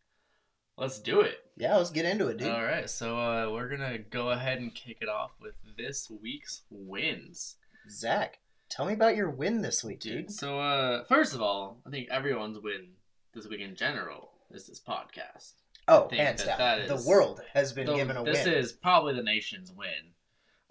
Let's 0.78 1.00
do 1.00 1.22
it. 1.22 1.36
Yeah, 1.56 1.76
let's 1.78 1.92
get 1.92 2.06
into 2.06 2.28
it, 2.30 2.38
dude. 2.38 2.48
All 2.50 2.64
right, 2.64 2.90
so 2.90 3.18
uh, 3.20 3.52
we're 3.52 3.70
gonna 3.70 4.00
go 4.00 4.30
ahead 4.32 4.58
and 4.60 4.74
kick 4.74 4.98
it 5.02 5.10
off 5.10 5.32
with 5.40 5.54
this 5.78 6.12
week's 6.22 6.64
wins, 6.70 7.58
Zach, 7.90 8.40
tell 8.70 8.86
me 8.86 8.94
about 8.94 9.16
your 9.16 9.30
win 9.30 9.62
this 9.62 9.84
week, 9.84 10.00
dude. 10.00 10.28
dude. 10.28 10.32
So 10.32 10.60
uh, 10.60 11.04
first 11.06 11.36
of 11.36 11.42
all, 11.42 11.80
I 11.86 11.90
think 11.92 12.10
everyone's 12.10 12.58
win 12.60 12.94
this 13.36 13.48
week 13.48 13.62
in 13.62 13.76
general 13.76 14.32
is 14.52 14.66
this 14.68 14.80
podcast. 14.82 15.54
Oh, 15.88 16.08
hands 16.10 16.44
that 16.46 16.58
down. 16.58 16.80
that 16.80 16.88
the 16.88 17.08
world 17.08 17.42
has 17.54 17.74
been 17.74 17.86
The- 17.88 17.96
given 17.96 18.18
a 18.18 18.24
this 18.24 18.46
win. 18.46 18.54
is 18.56 18.72
probably 18.72 19.14
the 19.16 19.24
nation's 19.24 19.72
win. 19.72 20.14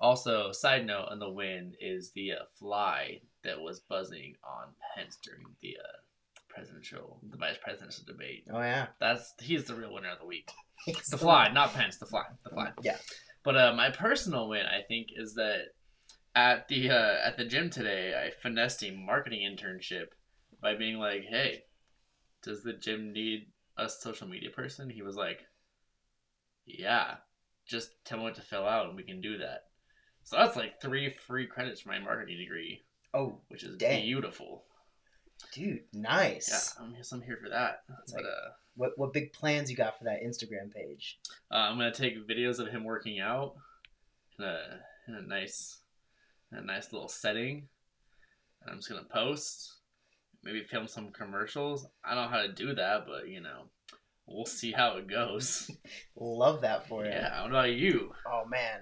Also, 0.01 0.51
side 0.51 0.85
note 0.85 1.07
on 1.11 1.21
the 1.21 1.31
win 1.31 1.75
is 1.81 2.11
the 2.11 2.33
uh, 2.33 2.37
fly 2.59 3.21
that 3.45 3.61
was 3.61 3.79
buzzing 3.81 4.35
on 4.43 4.69
Pence 4.97 5.17
during 5.23 5.45
the 5.61 5.77
uh, 5.79 5.99
presidential, 6.55 7.19
the 7.31 7.37
vice 7.37 7.57
presidential 7.63 8.05
debate. 8.07 8.47
Oh 8.53 8.61
yeah. 8.61 8.87
That's 9.01 9.35
he's 9.41 9.65
the 9.65 9.75
real 9.75 9.93
winner 9.93 10.11
of 10.11 10.19
the 10.19 10.27
week. 10.27 10.51
The 11.11 11.19
fly, 11.19 11.49
not 11.53 11.73
Pence. 11.75 11.99
The 11.99 12.07
fly. 12.07 12.25
The 12.43 12.51
fly. 12.51 12.73
Yeah. 12.83 12.97
But 13.45 13.57
uh, 13.57 13.73
my 13.77 13.91
personal 13.91 14.49
win, 14.49 14.67
I 14.67 14.83
think, 14.83 15.09
is 15.15 15.35
that 15.35 15.67
at 16.35 16.67
the 16.69 16.91
uh, 16.91 17.17
at 17.25 17.37
the 17.37 17.45
gym 17.45 17.71
today, 17.71 18.15
I 18.15 18.31
finessed 18.43 18.83
a 18.83 18.91
marketing 18.91 19.49
internship 19.49 20.07
by 20.61 20.75
being 20.75 20.99
like, 20.99 21.23
"Hey, 21.29 21.63
does 22.43 22.63
the 22.65 22.73
gym 22.73 23.13
need 23.13 23.47
a 23.77 23.89
social 23.89 24.27
media 24.27 24.51
person?" 24.51 24.91
He 24.91 25.03
was 25.03 25.15
like, 25.15 25.41
"Yeah, 26.67 27.17
just 27.67 27.91
tell 28.05 28.19
me 28.19 28.25
what 28.25 28.35
to 28.37 28.43
fill 28.43 28.67
out, 28.67 28.89
and 28.89 28.97
we 28.97 29.03
can 29.03 29.21
do 29.21 29.39
that." 29.39 29.65
So 30.25 30.37
that's 30.37 30.57
like 30.57 30.81
three 30.81 31.15
free 31.27 31.47
credits 31.47 31.81
for 31.81 31.91
my 31.91 31.99
marketing 31.99 32.39
degree, 32.39 32.83
Oh, 33.15 33.41
which 33.49 33.63
is 33.63 33.77
Dang. 33.77 34.03
beautiful. 34.03 34.65
Dude, 35.53 35.81
nice. 35.93 36.75
Yeah. 36.79 36.85
I'm, 36.85 36.95
I'm 37.13 37.23
here 37.23 37.39
for 37.43 37.49
that. 37.51 37.83
It's 38.03 38.13
But 38.13 38.25
like- 38.25 38.33
uh, 38.33 38.51
What 38.77 38.93
what 38.97 39.13
big 39.13 39.33
plans 39.33 39.71
you 39.71 39.77
got 39.77 39.99
for 39.99 40.05
that 40.05 40.23
Instagram 40.23 40.73
page? 40.75 41.19
Uh, 41.51 41.57
I'm 41.57 41.77
gonna 41.79 41.93
take 41.93 42.27
videos 42.27 42.59
of 42.59 42.69
him 42.69 42.85
working 42.85 43.21
out 43.21 43.55
in 44.39 44.45
a, 44.45 44.59
in 45.09 45.15
a 45.15 45.23
nice, 45.23 45.79
in 46.51 46.59
a 46.59 46.63
nice 46.63 46.93
little 46.93 47.09
setting. 47.09 47.69
And 48.63 48.71
I'm 48.71 48.77
just 48.79 48.89
gonna 48.89 49.03
post, 49.05 49.75
maybe 50.43 50.65
film 50.65 50.87
some 50.89 51.11
commercials. 51.11 51.87
I 52.05 52.15
don't 52.15 52.25
know 52.31 52.37
how 52.37 52.43
to 52.43 52.53
do 52.53 52.75
that, 52.75 53.07
but 53.07 53.29
you 53.29 53.41
know, 53.41 53.65
we'll 54.27 54.47
see 54.47 54.73
how 54.73 54.97
it 54.97 55.07
goes. 55.07 55.71
Love 56.17 56.63
that 56.63 56.89
for 56.89 57.05
you. 57.05 57.11
yeah. 57.11 57.43
What 57.43 57.51
about 57.51 57.73
you? 57.73 58.13
Oh 58.27 58.45
man. 58.49 58.81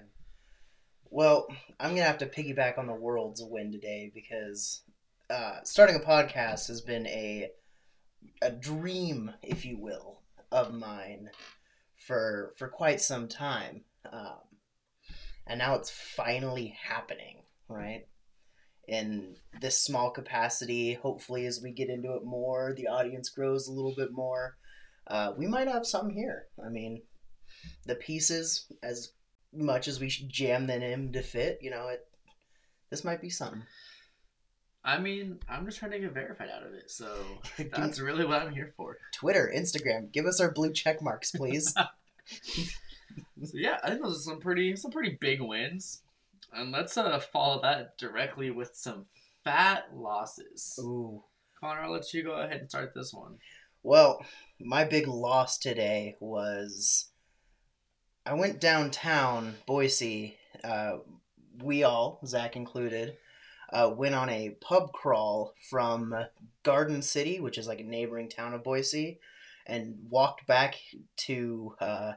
Well, 1.09 1.47
I'm 1.79 1.89
gonna 1.89 2.03
have 2.03 2.19
to 2.19 2.25
piggyback 2.27 2.77
on 2.77 2.87
the 2.87 2.93
world's 2.93 3.43
win 3.43 3.71
today 3.73 4.09
because 4.13 4.83
uh, 5.31 5.63
starting 5.63 5.95
a 5.95 5.99
podcast 5.99 6.67
has 6.67 6.81
been 6.81 7.07
a 7.07 7.49
a 8.41 8.51
dream, 8.51 9.31
if 9.41 9.65
you 9.65 9.77
will, 9.79 10.21
of 10.51 10.73
mine 10.73 11.29
for 11.95 12.53
for 12.57 12.67
quite 12.67 13.01
some 13.01 13.27
time, 13.27 13.83
um, 14.11 14.41
and 15.47 15.59
now 15.59 15.75
it's 15.75 15.89
finally 15.89 16.75
happening. 16.83 17.43
Right. 17.69 18.07
In 18.87 19.35
this 19.61 19.81
small 19.81 20.11
capacity, 20.11 20.95
hopefully, 20.95 21.45
as 21.45 21.61
we 21.63 21.71
get 21.71 21.89
into 21.89 22.13
it 22.15 22.25
more, 22.25 22.73
the 22.75 22.87
audience 22.87 23.29
grows 23.29 23.67
a 23.67 23.71
little 23.71 23.93
bit 23.95 24.11
more. 24.11 24.57
Uh, 25.07 25.31
we 25.37 25.47
might 25.47 25.69
have 25.69 25.85
some 25.85 26.09
here. 26.09 26.47
I 26.63 26.69
mean, 26.69 27.03
the 27.85 27.95
pieces, 27.95 28.65
as 28.83 29.13
much 29.53 29.87
as 29.87 29.99
we 29.99 30.09
jam 30.09 30.67
them 30.67 30.81
in 30.81 31.13
to 31.13 31.21
fit, 31.21 31.59
you 31.61 31.71
know, 31.71 31.87
it 31.87 32.01
this 32.89 33.05
might 33.05 33.21
be 33.21 33.29
something. 33.29 33.63
I 34.83 34.97
mean, 34.97 35.39
I'm 35.47 35.65
just 35.65 35.77
trying 35.77 35.91
to 35.91 35.99
get 35.99 36.13
verified 36.13 36.49
out 36.49 36.63
of 36.63 36.73
it, 36.73 36.89
so 36.89 37.07
that's 37.75 37.99
really 37.99 38.25
what 38.25 38.41
I'm 38.41 38.51
here 38.51 38.73
for. 38.75 38.97
Twitter, 39.13 39.51
Instagram, 39.55 40.11
give 40.11 40.25
us 40.25 40.39
our 40.39 40.51
blue 40.51 40.73
check 40.73 41.01
marks, 41.01 41.31
please. 41.31 41.73
So 43.43 43.57
yeah, 43.57 43.77
I 43.83 43.89
think 43.89 44.03
those 44.03 44.19
are 44.19 44.31
some 44.31 44.39
pretty 44.39 44.75
some 44.75 44.91
pretty 44.91 45.17
big 45.19 45.41
wins, 45.41 46.01
and 46.53 46.71
let's 46.71 46.97
uh 46.97 47.19
follow 47.19 47.61
that 47.61 47.97
directly 47.97 48.51
with 48.51 48.71
some 48.73 49.05
fat 49.43 49.89
losses. 49.93 50.79
Ooh. 50.79 51.23
Connor, 51.59 51.81
I'll 51.81 51.91
let 51.91 52.13
you 52.13 52.23
go 52.23 52.33
ahead 52.33 52.61
and 52.61 52.69
start 52.69 52.93
this 52.95 53.13
one. 53.13 53.37
Well, 53.83 54.25
my 54.59 54.83
big 54.83 55.07
loss 55.07 55.57
today 55.57 56.15
was 56.19 57.09
I 58.25 58.33
went 58.33 58.59
downtown, 58.59 59.55
Boise. 59.65 60.37
Uh, 60.63 60.97
we 61.63 61.83
all, 61.83 62.19
Zach 62.25 62.55
included, 62.55 63.17
uh, 63.71 63.89
went 63.95 64.15
on 64.15 64.29
a 64.29 64.49
pub 64.61 64.91
crawl 64.93 65.53
from 65.69 66.13
Garden 66.63 67.01
City, 67.01 67.39
which 67.39 67.57
is 67.57 67.67
like 67.67 67.79
a 67.79 67.83
neighboring 67.83 68.29
town 68.29 68.53
of 68.53 68.63
Boise, 68.63 69.19
and 69.65 69.95
walked 70.09 70.45
back 70.47 70.75
to 71.17 71.75
uh, 71.79 72.13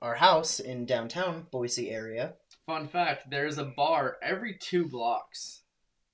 our 0.00 0.14
house 0.14 0.60
in 0.60 0.86
downtown 0.86 1.46
Boise 1.50 1.90
area. 1.90 2.34
Fun 2.66 2.88
fact: 2.88 3.30
there's 3.30 3.58
a 3.58 3.64
bar 3.64 4.16
every 4.22 4.56
two 4.58 4.86
blocks 4.88 5.62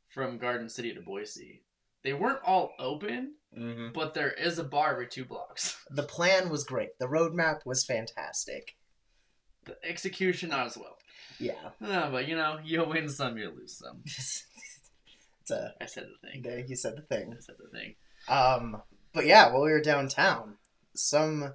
from 0.08 0.38
Garden 0.38 0.68
City 0.68 0.92
to 0.94 1.00
Boise. 1.00 1.62
They 2.02 2.12
weren't 2.12 2.42
all 2.44 2.72
open, 2.78 3.34
Mm-hmm. 3.58 3.92
but 3.94 4.12
there 4.12 4.30
is 4.32 4.58
a 4.58 4.64
bar 4.64 4.92
every 4.92 5.08
two 5.08 5.24
blocks. 5.24 5.82
The 5.90 6.02
plan 6.02 6.50
was 6.50 6.64
great. 6.64 6.90
The 7.00 7.06
roadmap 7.06 7.60
was 7.64 7.82
fantastic. 7.82 8.76
The 9.64 9.76
execution 9.82 10.50
not 10.50 10.66
as 10.66 10.76
well. 10.76 10.97
Yeah. 11.38 11.54
No, 11.80 12.08
but 12.10 12.26
you 12.28 12.36
know, 12.36 12.58
you 12.64 12.84
win 12.84 13.08
some, 13.08 13.38
you 13.38 13.50
lose 13.50 13.78
some. 13.78 14.02
it's 14.04 14.44
a 15.50 15.74
I 15.80 15.86
said 15.86 16.04
the 16.04 16.28
thing. 16.28 16.42
there 16.42 16.60
you 16.60 16.76
said 16.76 16.96
the 16.96 17.02
thing. 17.02 17.32
I 17.36 17.40
said 17.40 17.56
the 17.58 17.70
thing. 17.76 17.94
Um, 18.28 18.82
but 19.12 19.26
yeah, 19.26 19.52
while 19.52 19.62
we 19.62 19.70
were 19.70 19.80
downtown, 19.80 20.56
some 20.94 21.54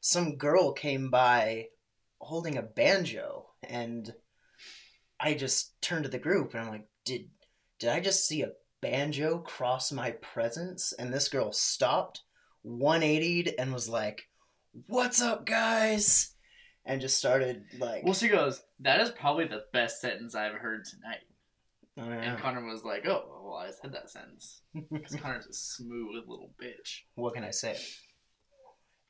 some 0.00 0.36
girl 0.36 0.72
came 0.72 1.10
by 1.10 1.68
holding 2.20 2.58
a 2.58 2.62
banjo, 2.62 3.50
and 3.62 4.12
I 5.18 5.34
just 5.34 5.80
turned 5.80 6.04
to 6.04 6.10
the 6.10 6.18
group 6.18 6.54
and 6.54 6.62
I'm 6.62 6.68
like, 6.70 6.88
"Did 7.04 7.30
did 7.78 7.90
I 7.90 8.00
just 8.00 8.26
see 8.26 8.42
a 8.42 8.52
banjo 8.80 9.38
cross 9.38 9.90
my 9.92 10.12
presence?" 10.12 10.92
And 10.92 11.12
this 11.12 11.28
girl 11.28 11.52
stopped, 11.52 12.22
180'd, 12.64 13.54
and 13.58 13.72
was 13.72 13.88
like, 13.88 14.28
"What's 14.86 15.20
up, 15.22 15.46
guys?" 15.46 16.31
And 16.84 17.00
just 17.00 17.18
started 17.18 17.64
like, 17.78 18.04
Well, 18.04 18.14
she 18.14 18.28
goes, 18.28 18.60
"That 18.80 19.00
is 19.00 19.10
probably 19.10 19.46
the 19.46 19.64
best 19.72 20.00
sentence 20.00 20.34
I've 20.34 20.54
heard 20.54 20.84
tonight." 20.84 21.20
"Oh, 21.96 22.02
And. 22.02 22.38
Connor 22.40 22.64
was 22.64 22.82
like, 22.84 23.06
"Oh, 23.06 23.42
well, 23.44 23.54
I 23.56 23.70
said 23.70 23.92
that 23.92 24.10
sentence." 24.10 24.62
Because 24.90 25.14
Connor's 25.16 25.46
a 25.46 25.52
smooth 25.52 26.24
little 26.26 26.50
bitch. 26.60 27.02
what 27.14 27.34
can 27.34 27.44
I 27.44 27.50
say? 27.52 27.78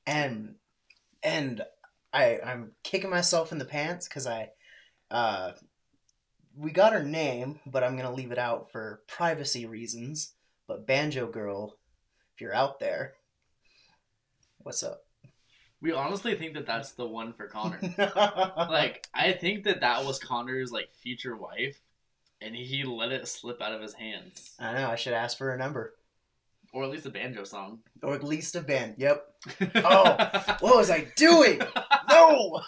And 0.06 0.56
and 1.22 1.62
I 2.12 2.40
I'm 2.44 2.72
kicking 2.82 3.10
myself 3.10 3.52
in 3.52 3.58
the 3.58 3.64
pants 3.64 4.06
because 4.08 4.26
I 4.26 4.50
uh 5.10 5.52
we 6.54 6.70
got 6.72 6.92
her 6.92 7.02
name, 7.02 7.60
but 7.64 7.82
I'm 7.82 7.96
gonna 7.96 8.12
leave 8.12 8.32
it 8.32 8.38
out 8.38 8.70
for 8.70 9.02
privacy 9.08 9.64
reasons. 9.64 10.34
But 10.68 10.86
Banjo 10.86 11.26
Girl, 11.26 11.78
if 12.34 12.40
you're 12.40 12.54
out 12.54 12.80
there, 12.80 13.14
what's 14.58 14.82
up? 14.82 15.04
We 15.82 15.90
honestly 15.92 16.36
think 16.36 16.54
that 16.54 16.64
that's 16.64 16.92
the 16.92 17.06
one 17.06 17.32
for 17.32 17.48
Connor. 17.48 17.80
like, 18.70 19.06
I 19.12 19.32
think 19.32 19.64
that 19.64 19.80
that 19.80 20.04
was 20.04 20.20
Connor's 20.20 20.70
like 20.70 20.90
future 20.94 21.36
wife, 21.36 21.80
and 22.40 22.54
he 22.54 22.84
let 22.84 23.10
it 23.10 23.26
slip 23.26 23.60
out 23.60 23.72
of 23.74 23.82
his 23.82 23.92
hands, 23.94 24.52
I 24.60 24.74
know 24.74 24.88
I 24.88 24.94
should 24.94 25.12
ask 25.12 25.36
for 25.36 25.52
a 25.52 25.58
number, 25.58 25.94
or 26.72 26.84
at 26.84 26.90
least 26.90 27.06
a 27.06 27.10
banjo 27.10 27.42
song. 27.44 27.80
or 28.00 28.14
at 28.14 28.22
least 28.22 28.54
a 28.54 28.60
band. 28.60 28.94
Yep. 28.98 29.26
Oh. 29.74 30.04
What 30.60 30.76
was 30.76 30.88
I 30.88 31.08
doing? 31.16 31.60
No. 32.08 32.60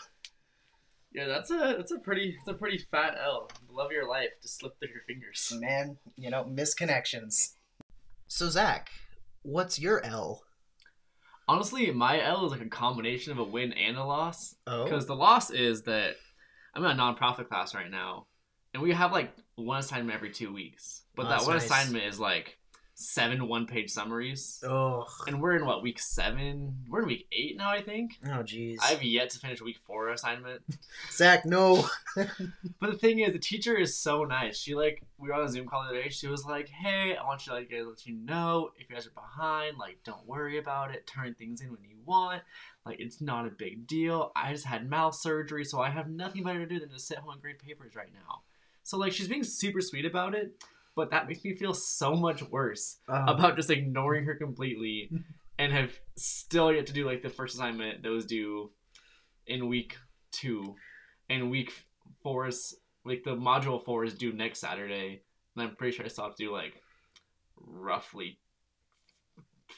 yeah, 1.13 1.27
that's 1.27 1.53
a 1.53 1.75
that's 1.79 1.93
a 1.93 1.99
pretty 2.01 2.37
that's 2.45 2.57
a 2.57 2.59
pretty 2.59 2.79
fat 2.91 3.17
L. 3.25 3.49
Love 3.71 3.93
your 3.93 4.09
life, 4.09 4.31
just 4.43 4.59
slip 4.59 4.77
through 4.81 4.89
your 4.89 5.03
fingers. 5.07 5.53
Man, 5.61 5.99
you 6.17 6.31
know 6.31 6.45
misconnections. 6.45 7.53
So 8.27 8.49
Zach, 8.49 8.91
what's 9.43 9.79
your 9.79 10.05
L? 10.05 10.43
Honestly, 11.47 11.91
my 11.91 12.23
L 12.23 12.47
is 12.47 12.53
like 12.53 12.63
a 12.63 12.69
combination 12.69 13.33
of 13.33 13.39
a 13.39 13.45
win 13.45 13.73
and 13.73 13.97
a 13.97 14.05
loss. 14.05 14.55
Oh. 14.67 14.85
Because 14.85 15.07
the 15.07 15.17
loss 15.17 15.51
is 15.51 15.83
that 15.83 16.17
I'm 16.75 16.85
in 16.85 16.91
a 16.99 17.03
nonprofit 17.03 17.49
class 17.49 17.75
right 17.75 17.91
now, 17.91 18.27
and 18.73 18.83
we 18.83 18.93
have 18.93 19.13
like 19.13 19.33
one 19.57 19.79
assignment 19.79 20.15
every 20.17 20.31
two 20.31 20.53
weeks. 20.53 21.03
But 21.15 21.27
Oh, 21.27 21.29
that 21.31 21.43
one 21.43 21.57
nice. 21.57 21.65
assignment 21.67 22.05
is 22.05 22.19
like 22.19 22.59
seven 22.95 23.49
one 23.49 23.67
page 23.67 23.91
summaries. 23.91 24.63
Oh. 24.67 25.07
And 25.27 25.41
we're 25.41 25.57
in 25.57 25.67
what, 25.67 25.83
week 25.83 25.99
seven? 25.99 26.77
We're 26.89 27.01
in 27.01 27.07
week 27.07 27.27
eight 27.33 27.57
now, 27.57 27.71
I 27.71 27.83
think. 27.83 28.13
Oh 28.27 28.43
jeez. 28.43 28.77
I've 28.83 29.03
yet 29.03 29.31
to 29.31 29.39
finish 29.39 29.61
week 29.61 29.79
four 29.85 30.09
assignment. 30.11 30.63
Zach, 31.13 31.45
no. 31.45 31.89
But 32.81 32.91
the 32.91 32.99
thing 32.99 33.21
is, 33.21 33.33
the 33.33 33.39
teacher 33.39 33.77
is 33.77 33.97
so 33.97 34.25
nice. 34.25 34.59
She 34.59 34.75
like 34.75 35.03
we 35.19 35.29
were 35.29 35.35
on 35.35 35.45
a 35.45 35.49
Zoom 35.49 35.67
call 35.67 35.83
the 35.83 35.91
other 35.91 36.03
day. 36.03 36.09
She 36.09 36.27
was 36.27 36.45
like, 36.45 36.69
"Hey, 36.69 37.17
I 37.17 37.25
want 37.25 37.47
you 37.47 37.53
to 37.53 37.59
like 37.59 37.71
let 37.73 38.07
you 38.07 38.15
know 38.15 38.71
if 38.79 38.89
you 38.89 38.95
guys 38.95 39.07
are 39.07 39.11
behind, 39.11 39.79
like 39.79 39.99
don't 40.05 40.27
worry 40.27 40.59
about 40.59 40.95
it. 40.95 41.07
Turn 41.07 41.35
things 41.35 41.61
in 41.61 41.71
when 41.71 41.83
you 41.83 41.97
want. 42.05 42.43
Like 42.85 43.01
it's 43.01 43.21
not 43.21 43.47
a 43.47 43.51
big 43.51 43.87
deal. 43.87 44.33
I 44.37 44.53
just 44.53 44.67
had 44.67 44.89
mouth 44.89 45.15
surgery, 45.15 45.65
so 45.65 45.81
I 45.81 45.91
have 45.91 46.09
nothing 46.09 46.45
better 46.45 46.61
to 46.61 46.67
do 46.67 46.81
than 46.81 46.91
to 46.91 46.99
sit 46.99 47.19
home 47.19 47.33
and 47.33 47.43
grade 47.43 47.59
papers 47.59 47.97
right 47.97 48.13
now. 48.13 48.43
So 48.83 48.99
like 48.99 49.13
she's 49.13 49.29
being 49.29 49.45
super 49.45 49.81
sweet 49.81 50.05
about 50.05 50.35
it, 50.35 50.63
but 50.97 51.11
that 51.11 51.27
makes 51.29 51.45
me 51.45 51.55
feel 51.57 51.75
so 51.75 52.15
much 52.15 52.43
worse 52.43 52.99
Uh, 53.09 53.25
about 53.29 53.57
just 53.57 53.71
ignoring 53.71 54.25
her 54.25 54.35
completely 54.35 55.11
and 55.59 55.73
have 55.73 55.93
still 56.17 56.73
yet 56.73 56.87
to 56.87 56.93
do 56.93 57.05
like 57.07 57.23
the 57.23 57.31
first 57.31 57.55
assignment 57.55 58.03
that 58.03 58.11
was 58.11 58.27
due 58.27 58.71
in 59.47 59.69
week 59.69 59.97
two, 60.33 60.75
and 61.29 61.51
week 61.51 61.73
four 62.23 62.47
is 62.47 62.75
like 63.05 63.23
the 63.25 63.37
module 63.37 63.85
four 63.85 64.05
is 64.05 64.15
due 64.15 64.33
next 64.33 64.59
Saturday, 64.61 65.23
and 65.55 65.63
I'm 65.69 65.77
pretty 65.77 65.97
sure 65.97 66.05
I 66.05 66.09
still 66.09 66.25
have 66.25 66.37
to 66.37 66.45
do 66.45 66.53
like 66.53 66.75
roughly 67.57 68.39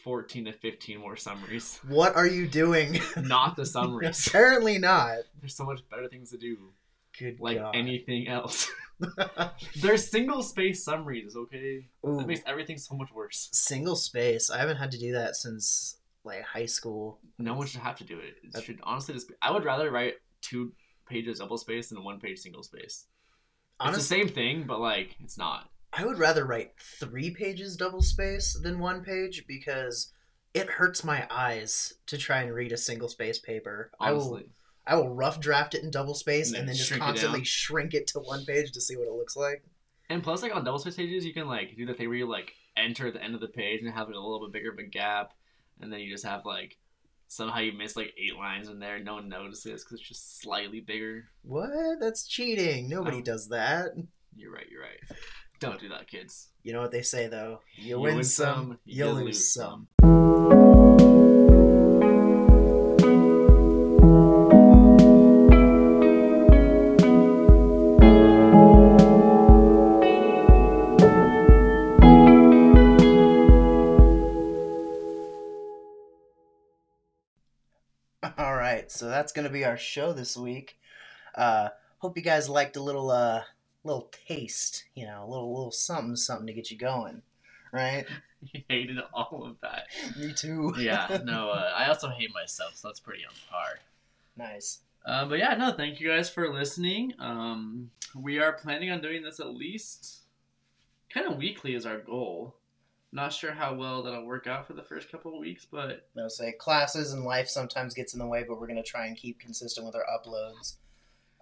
fourteen 0.05 0.45
to 0.45 0.53
fifteen 0.53 0.99
more 1.01 1.17
summaries. 1.17 1.81
What 1.89 2.15
are 2.17 2.27
you 2.27 2.47
doing? 2.47 3.01
Not 3.17 3.57
the 3.57 3.67
summaries. 3.77 4.27
Apparently 4.27 4.79
not. 4.79 5.19
There's 5.41 5.55
so 5.57 5.65
much 5.65 5.81
better 5.91 6.09
things 6.09 6.31
to 6.31 6.39
do, 6.39 6.73
Good 7.19 7.41
like 7.41 7.59
God. 7.59 7.75
anything 7.77 8.29
else. 8.29 8.71
There's 9.77 10.11
single 10.11 10.43
space 10.43 10.83
summaries, 10.83 11.37
okay? 11.37 11.87
Ooh, 12.07 12.17
That 12.17 12.27
makes 12.27 12.41
everything 12.47 12.79
so 12.79 12.95
much 12.95 13.13
worse. 13.13 13.49
single 13.53 13.97
space. 13.97 14.49
I 14.49 14.59
haven't 14.59 14.79
had 14.79 14.91
to 14.93 14.99
do 14.99 15.13
that 15.13 15.37
since 15.37 15.99
like 16.25 16.43
high 16.43 16.67
school. 16.67 17.19
No 17.39 17.55
one 17.55 17.67
should 17.67 17.83
have 17.83 17.97
to 17.97 18.05
do 18.05 18.19
it. 18.19 18.37
It 18.43 18.63
should 18.63 18.81
honestly 18.83 19.15
just. 19.15 19.29
Be, 19.29 19.35
I 19.43 19.51
would 19.51 19.65
rather 19.65 19.91
write 19.91 20.15
two 20.41 20.73
pages 21.09 21.39
double 21.39 21.59
space 21.59 21.91
than 21.91 22.03
one 22.05 22.19
page 22.21 22.39
single 22.39 22.63
space. 22.63 22.83
It's 22.83 23.07
Honestly, 23.81 24.01
the 24.23 24.25
same 24.25 24.35
thing, 24.35 24.65
but 24.67 24.81
like 24.81 25.15
it's 25.21 25.37
not. 25.37 25.69
I 25.93 26.05
would 26.05 26.19
rather 26.19 26.45
write 26.47 26.73
three 26.99 27.31
pages 27.31 27.77
double 27.77 28.03
space 28.03 28.59
than 28.63 28.79
one 28.79 29.03
page 29.05 29.45
because 29.47 30.13
it 30.55 30.69
hurts 30.69 31.05
my 31.05 31.27
eyes 31.31 31.95
to 32.07 32.17
try 32.17 32.41
and 32.41 32.53
read 32.55 32.73
a 32.73 32.77
single 32.79 33.09
space 33.09 33.39
paper. 33.39 33.91
I 34.01 34.13
will 34.13 34.21
Honestly, 34.35 34.49
I 34.87 34.95
will 34.97 35.09
rough 35.15 35.41
draft 35.41 35.75
it 35.75 35.83
in 35.83 35.91
double 35.91 36.15
space 36.15 36.49
And 36.49 36.59
and, 36.59 36.69
then 36.69 36.75
then 36.75 36.77
just 36.77 36.89
shrink 36.89 37.03
it 37.03 37.07
constantly 37.07 37.45
shrink 37.45 37.95
it 37.95 38.07
to 38.09 38.21
one 38.21 38.45
page 38.45 38.73
to 38.73 38.81
see 38.81 38.97
what 38.97 39.09
it 39.09 39.13
looks 39.13 39.37
like. 39.37 39.65
and 40.09 40.23
plus, 40.23 40.43
like 40.43 40.55
on 40.55 40.65
double 40.65 40.79
space 40.79 40.97
pages, 40.97 41.25
you 41.25 41.35
can 41.35 41.49
like 41.49 41.77
do 41.77 41.85
the 41.87 41.95
thing 41.95 42.09
where 42.09 42.17
you 42.19 42.27
like 42.29 42.53
enter 42.77 43.07
at 43.09 43.15
the 43.15 43.23
end 43.23 43.35
of 43.35 43.41
the 43.41 43.49
page 43.49 43.83
and 43.83 43.93
have 43.93 44.09
it 44.09 44.15
a 44.17 44.21
little 44.21 44.47
bit 44.47 44.53
bigger 44.53 44.71
of 44.71 44.79
a 44.79 44.83
gap, 44.85 45.33
and 45.81 45.93
then 45.93 46.01
you 46.01 46.11
just 46.11 46.25
have 46.25 46.45
like 46.45 46.77
somehow 47.29 47.59
you 47.59 47.73
miss 47.73 47.97
like 47.97 48.13
eight 48.17 48.37
lines 48.37 48.69
in 48.69 48.79
there. 48.79 48.99
No 49.01 49.15
one 49.15 49.29
notices 49.29 49.83
because 49.83 49.99
it's 49.99 50.09
just 50.09 50.41
slightly 50.41 50.79
bigger. 50.81 51.25
What? 51.43 51.99
That's 52.01 52.29
cheating. 52.29 52.89
Nobody 52.89 53.19
Oh. 53.19 53.23
does 53.23 53.49
that. 53.49 53.93
You're 54.37 54.53
right. 54.53 54.67
You're 54.71 54.83
right. 54.83 55.01
Don't 55.59 55.81
do 55.81 55.89
that, 55.89 56.07
kids. 56.07 56.49
You 56.63 56.73
know 56.75 56.83
what 56.83 56.93
they 56.93 57.03
say 57.03 57.27
though. 57.29 57.61
You, 57.77 57.89
You 57.97 58.01
win, 58.01 58.15
win 58.17 58.25
some, 58.25 58.55
some, 58.55 58.79
you 58.85 59.05
you 59.07 59.11
lose 59.11 59.25
lose 59.25 59.53
some. 59.55 59.89
All 60.03 60.16
right, 78.87 78.93
so 78.93 79.09
that's 79.09 79.33
gonna 79.33 79.51
be 79.51 79.65
our 79.65 79.77
show 79.77 80.13
this 80.13 80.37
week. 80.37 80.79
Uh, 81.35 81.69
hope 81.99 82.17
you 82.17 82.23
guys 82.23 82.49
liked 82.49 82.77
a 82.77 82.83
little 82.83 83.11
uh 83.11 83.43
little 83.85 84.11
taste, 84.29 84.85
you 84.95 85.07
know, 85.07 85.25
a 85.25 85.29
little 85.29 85.53
little 85.55 85.73
something 85.73 86.17
something 86.17 86.47
to 86.47 86.53
get 86.53 86.71
you 86.71 86.79
going, 86.79 87.23
right? 87.73 88.07
You 88.53 88.61
hated 88.69 88.99
all 89.15 89.45
of 89.45 89.57
that. 89.63 89.87
Me 90.17 90.33
too. 90.33 90.73
Yeah. 90.79 91.21
No. 91.25 91.49
Uh, 91.49 91.73
I 91.75 91.89
also 91.89 92.11
hate 92.11 92.33
myself, 92.35 92.77
so 92.77 92.87
that's 92.87 93.01
pretty 93.01 93.25
on 93.25 93.33
par. 93.51 93.81
nice. 94.37 94.81
Uh, 95.05 95.25
but 95.25 95.39
yeah, 95.39 95.55
no, 95.55 95.73
thank 95.73 95.99
you 95.99 96.09
guys 96.09 96.29
for 96.29 96.53
listening. 96.53 97.15
Um, 97.19 97.91
we 98.15 98.39
are 98.39 98.53
planning 98.53 98.91
on 98.91 99.01
doing 99.01 99.23
this 99.23 99.41
at 99.41 99.49
least 99.49 100.19
kind 101.13 101.27
of 101.27 101.39
weekly 101.39 101.75
is 101.75 101.87
our 101.87 101.99
goal. 101.99 102.55
Not 103.17 103.33
sure 103.33 103.53
how 103.53 103.73
well 103.73 104.03
that'll 104.03 104.27
work 104.27 104.47
out 104.47 104.67
for 104.67 104.75
the 104.75 104.83
first 104.83 105.11
couple 105.11 105.33
of 105.33 105.41
weeks, 105.41 105.65
but 105.65 106.07
I'll 106.19 106.29
say 106.29 106.53
classes 106.53 107.15
and 107.15 107.25
life 107.25 107.49
sometimes 107.49 107.95
gets 107.95 108.13
in 108.13 108.19
the 108.21 108.27
way, 108.27 108.45
but 108.47 108.61
we're 108.61 108.67
gonna 108.67 108.83
try 108.83 109.07
and 109.07 109.17
keep 109.17 109.41
consistent 109.41 109.87
with 109.87 109.95
our 109.97 110.05
uploads. 110.05 110.75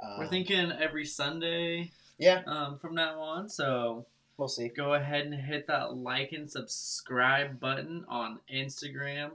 Uh, 0.01 0.15
we're 0.21 0.29
thinking 0.29 0.71
every 0.71 1.05
Sunday 1.05 1.91
yeah, 2.17 2.43
um, 2.47 2.79
from 2.79 2.95
now 2.95 3.19
on. 3.21 3.49
So 3.49 4.07
we'll 4.37 4.47
see. 4.47 4.69
go 4.69 4.95
ahead 4.95 5.27
and 5.27 5.35
hit 5.35 5.67
that 5.67 5.97
like 5.97 6.31
and 6.31 6.49
subscribe 6.49 7.59
button 7.59 8.05
on 8.09 8.39
Instagram, 8.49 9.33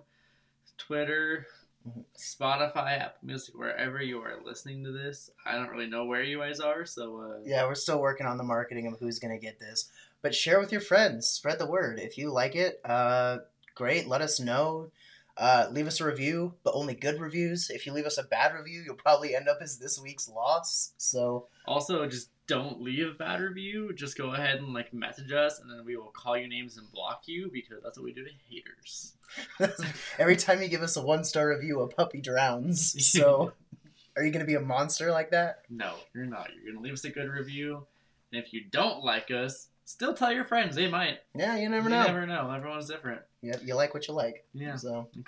Twitter, 0.77 1.45
Mhm. 1.85 2.05
Spotify, 2.17 2.99
Apple 2.99 3.19
Music, 3.27 3.53
wherever 3.57 4.01
you 4.01 4.21
are 4.21 4.41
listening 4.45 4.83
to 4.85 4.91
this. 4.93 5.29
I 5.45 5.55
don't 5.55 5.69
really 5.69 5.87
know 5.87 6.05
where 6.05 6.23
you 6.23 6.39
guys 6.39 6.61
are, 6.61 6.85
so 6.85 7.17
uh, 7.19 7.39
Yeah, 7.43 7.65
we're 7.65 7.75
still 7.75 7.99
working 7.99 8.25
on 8.27 8.37
the 8.37 8.43
marketing 8.45 8.87
of 8.87 8.97
who's 8.99 9.19
gonna 9.19 9.37
get 9.37 9.59
this, 9.59 9.89
but 10.21 10.35
share 10.35 10.59
with 10.59 10.71
your 10.71 10.81
friends. 10.81 11.27
Spread 11.27 11.59
the 11.59 11.65
word. 11.65 11.99
If 11.99 12.17
you 12.17 12.31
like 12.31 12.55
it, 12.55 12.79
uh, 12.83 13.37
great. 13.75 14.07
Let 14.07 14.21
us 14.21 14.39
know. 14.39 14.91
Uh, 15.37 15.67
leave 15.71 15.87
us 15.87 16.01
a 16.01 16.05
review, 16.05 16.53
but 16.63 16.73
only 16.73 16.93
good 16.93 17.21
reviews. 17.21 17.69
If 17.69 17.85
you 17.85 17.93
leave 17.93 18.05
us 18.05 18.17
a 18.17 18.23
bad 18.23 18.53
review, 18.53 18.81
you'll 18.85 18.95
probably 18.95 19.33
end 19.33 19.47
up 19.47 19.59
as 19.61 19.77
this 19.77 19.97
week's 19.99 20.27
loss. 20.27 20.91
So 20.97 21.47
Also, 21.65 22.05
just 22.07 22.29
don't 22.45 22.81
leave 22.81 23.07
a 23.07 23.13
bad 23.13 23.39
review. 23.39 23.93
Just 23.93 24.17
go 24.17 24.33
ahead 24.33 24.57
and 24.57 24.73
like 24.73 24.93
message 24.93 25.31
us, 25.31 25.59
and 25.59 25.71
then 25.71 25.85
we 25.85 25.95
will 25.95 26.11
call 26.11 26.35
you 26.35 26.49
names 26.49 26.77
and 26.77 26.91
block 26.91 27.23
you 27.27 27.49
because 27.53 27.81
that's 27.81 27.97
what 27.97 28.03
we 28.03 28.11
do 28.11 28.25
to 28.25 28.31
haters. 28.49 29.13
every 30.19 30.35
time 30.35 30.61
you 30.61 30.67
give 30.67 30.81
us 30.81 30.97
a 30.97 31.01
one 31.01 31.23
star 31.23 31.49
review, 31.49 31.79
a 31.81 31.87
puppy 31.87 32.19
drowns. 32.19 33.07
So 33.07 33.53
are 34.17 34.23
you 34.23 34.31
gonna 34.31 34.43
be 34.43 34.55
a 34.55 34.59
monster 34.59 35.09
like 35.11 35.31
that? 35.31 35.61
No, 35.69 35.93
you're 36.13 36.25
not. 36.25 36.49
You're 36.53 36.73
gonna 36.73 36.83
leave 36.83 36.93
us 36.93 37.05
a 37.05 37.11
good 37.11 37.29
review, 37.29 37.85
and 38.33 38.43
if 38.43 38.51
you 38.51 38.63
don't 38.69 39.05
like 39.05 39.31
us, 39.31 39.67
still 39.89 40.13
tell 40.13 40.31
your 40.31 40.45
friends. 40.45 40.75
They 40.75 40.87
might. 40.87 41.17
Yeah, 41.35 41.57
you 41.57 41.67
never 41.67 41.89
you 41.89 41.95
know. 41.95 42.03
never 42.03 42.27
know. 42.27 42.51
Everyone's 42.51 42.87
different. 42.87 43.21
You, 43.41 43.53
you 43.63 43.73
like 43.73 43.93
what 43.93 44.07
you 44.07 44.13
like. 44.13 44.45
Yeah. 44.53 44.75
So, 44.75 45.09
And 45.15 45.25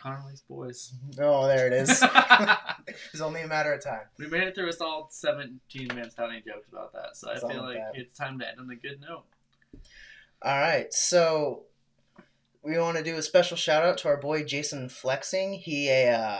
boys. 0.47 0.93
oh, 1.19 1.47
there 1.47 1.65
it 1.67 1.73
is. 1.73 1.89
it's 3.11 3.21
only 3.21 3.41
a 3.41 3.47
matter 3.47 3.73
of 3.73 3.83
time. 3.83 4.01
we 4.19 4.27
made 4.27 4.43
it 4.43 4.53
through 4.53 4.69
us 4.69 4.79
all 4.79 5.07
17 5.09 5.87
minutes 5.87 6.13
telling 6.13 6.41
jokes 6.45 6.69
about 6.71 6.93
that, 6.93 7.17
so 7.17 7.29
I 7.29 7.33
It's 7.33 7.43
all 7.43 7.49
feel 7.49 7.63
like 7.63 7.77
bad. 7.77 7.91
it's 7.95 8.17
time 8.17 8.37
to 8.39 8.47
end 8.47 8.59
on 8.59 8.69
a 8.69 8.75
good 8.75 9.01
note. 9.01 9.23
All 10.43 10.59
right, 10.59 10.93
so 10.93 11.63
we 12.63 12.77
want 12.77 12.97
to 12.97 13.03
do 13.03 13.15
a 13.15 13.21
special 13.23 13.57
shout 13.57 13.83
out 13.83 13.97
to 13.99 14.09
our 14.09 14.17
boy 14.17 14.43
Jason 14.43 14.89
Flexing. 14.89 15.53
He 15.53 15.89
uh, 15.89 16.37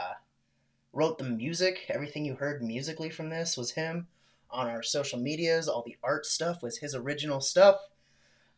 wrote 0.92 1.18
the 1.18 1.24
music. 1.24 1.86
Everything 1.88 2.24
you 2.24 2.36
heard 2.36 2.62
musically 2.62 3.10
from 3.10 3.30
this 3.30 3.56
was 3.56 3.72
him. 3.72 4.06
On 4.50 4.68
our 4.68 4.82
social 4.82 5.18
medias, 5.18 5.66
all 5.66 5.82
the 5.84 5.96
art 6.04 6.26
stuff 6.26 6.62
was 6.62 6.78
his 6.78 6.94
original 6.94 7.40
stuff. 7.40 7.76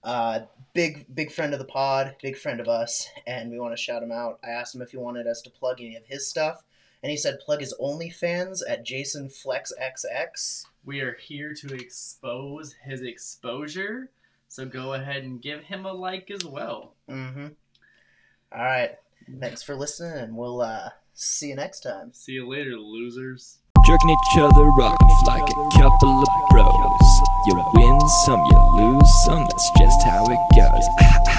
Uh, 0.05 0.41
big 0.75 1.07
big 1.15 1.33
friend 1.33 1.55
of 1.55 1.59
the 1.59 1.65
pod, 1.65 2.15
big 2.23 2.37
friend 2.37 2.61
of 2.61 2.69
us, 2.69 3.09
and 3.27 3.51
we 3.51 3.59
want 3.59 3.75
to 3.75 3.83
shout 3.83 4.03
him 4.03 4.13
out. 4.13 4.39
I 4.45 4.51
asked 4.51 4.75
him 4.75 4.83
if 4.83 4.91
he 4.91 4.99
wanted 4.99 5.27
us 5.27 5.41
to 5.43 5.51
plug 5.51 5.81
any 5.81 5.97
of 5.97 6.05
his 6.05 6.29
stuff, 6.29 6.63
and 7.03 7.11
he 7.11 7.17
said 7.17 7.41
plug 7.41 7.61
his 7.61 7.75
OnlyFans 7.81 8.61
at 8.69 8.85
Jason 8.85 9.31
Flex 9.31 9.73
XX. 9.81 10.67
We 10.85 11.01
are 11.01 11.15
here 11.15 11.55
to 11.55 11.75
expose 11.75 12.75
his 12.85 13.01
exposure, 13.01 14.11
so 14.49 14.67
go 14.67 14.93
ahead 14.93 15.23
and 15.23 15.41
give 15.41 15.63
him 15.63 15.87
a 15.87 15.93
like 15.93 16.31
as 16.31 16.45
well. 16.45 16.93
Mm-hmm. 17.09 17.49
All 18.53 18.63
right, 18.63 18.97
thanks 19.41 19.63
for 19.63 19.75
listening, 19.75 20.19
and 20.19 20.37
we'll 20.37 20.61
uh, 20.61 20.91
see 21.15 21.49
you 21.49 21.57
next 21.57 21.81
time. 21.81 22.13
See 22.13 22.33
you 22.33 22.47
later, 22.47 22.77
losers. 22.77 23.59
Jerking 23.87 24.11
each 24.11 24.39
other 24.39 24.67
off 24.83 25.27
like 25.27 25.43
a 25.43 25.79
couple 25.79 26.23
of 26.23 26.29
bros. 26.51 27.04
You'll 27.47 27.65
win 27.75 28.01
some, 28.25 28.41
you'll 28.51 28.77
lose 28.77 29.25
some, 29.27 29.45
that's 29.45 29.71
just 29.79 30.03
how 30.05 30.25
it 30.31 30.39
goes. 30.57 31.29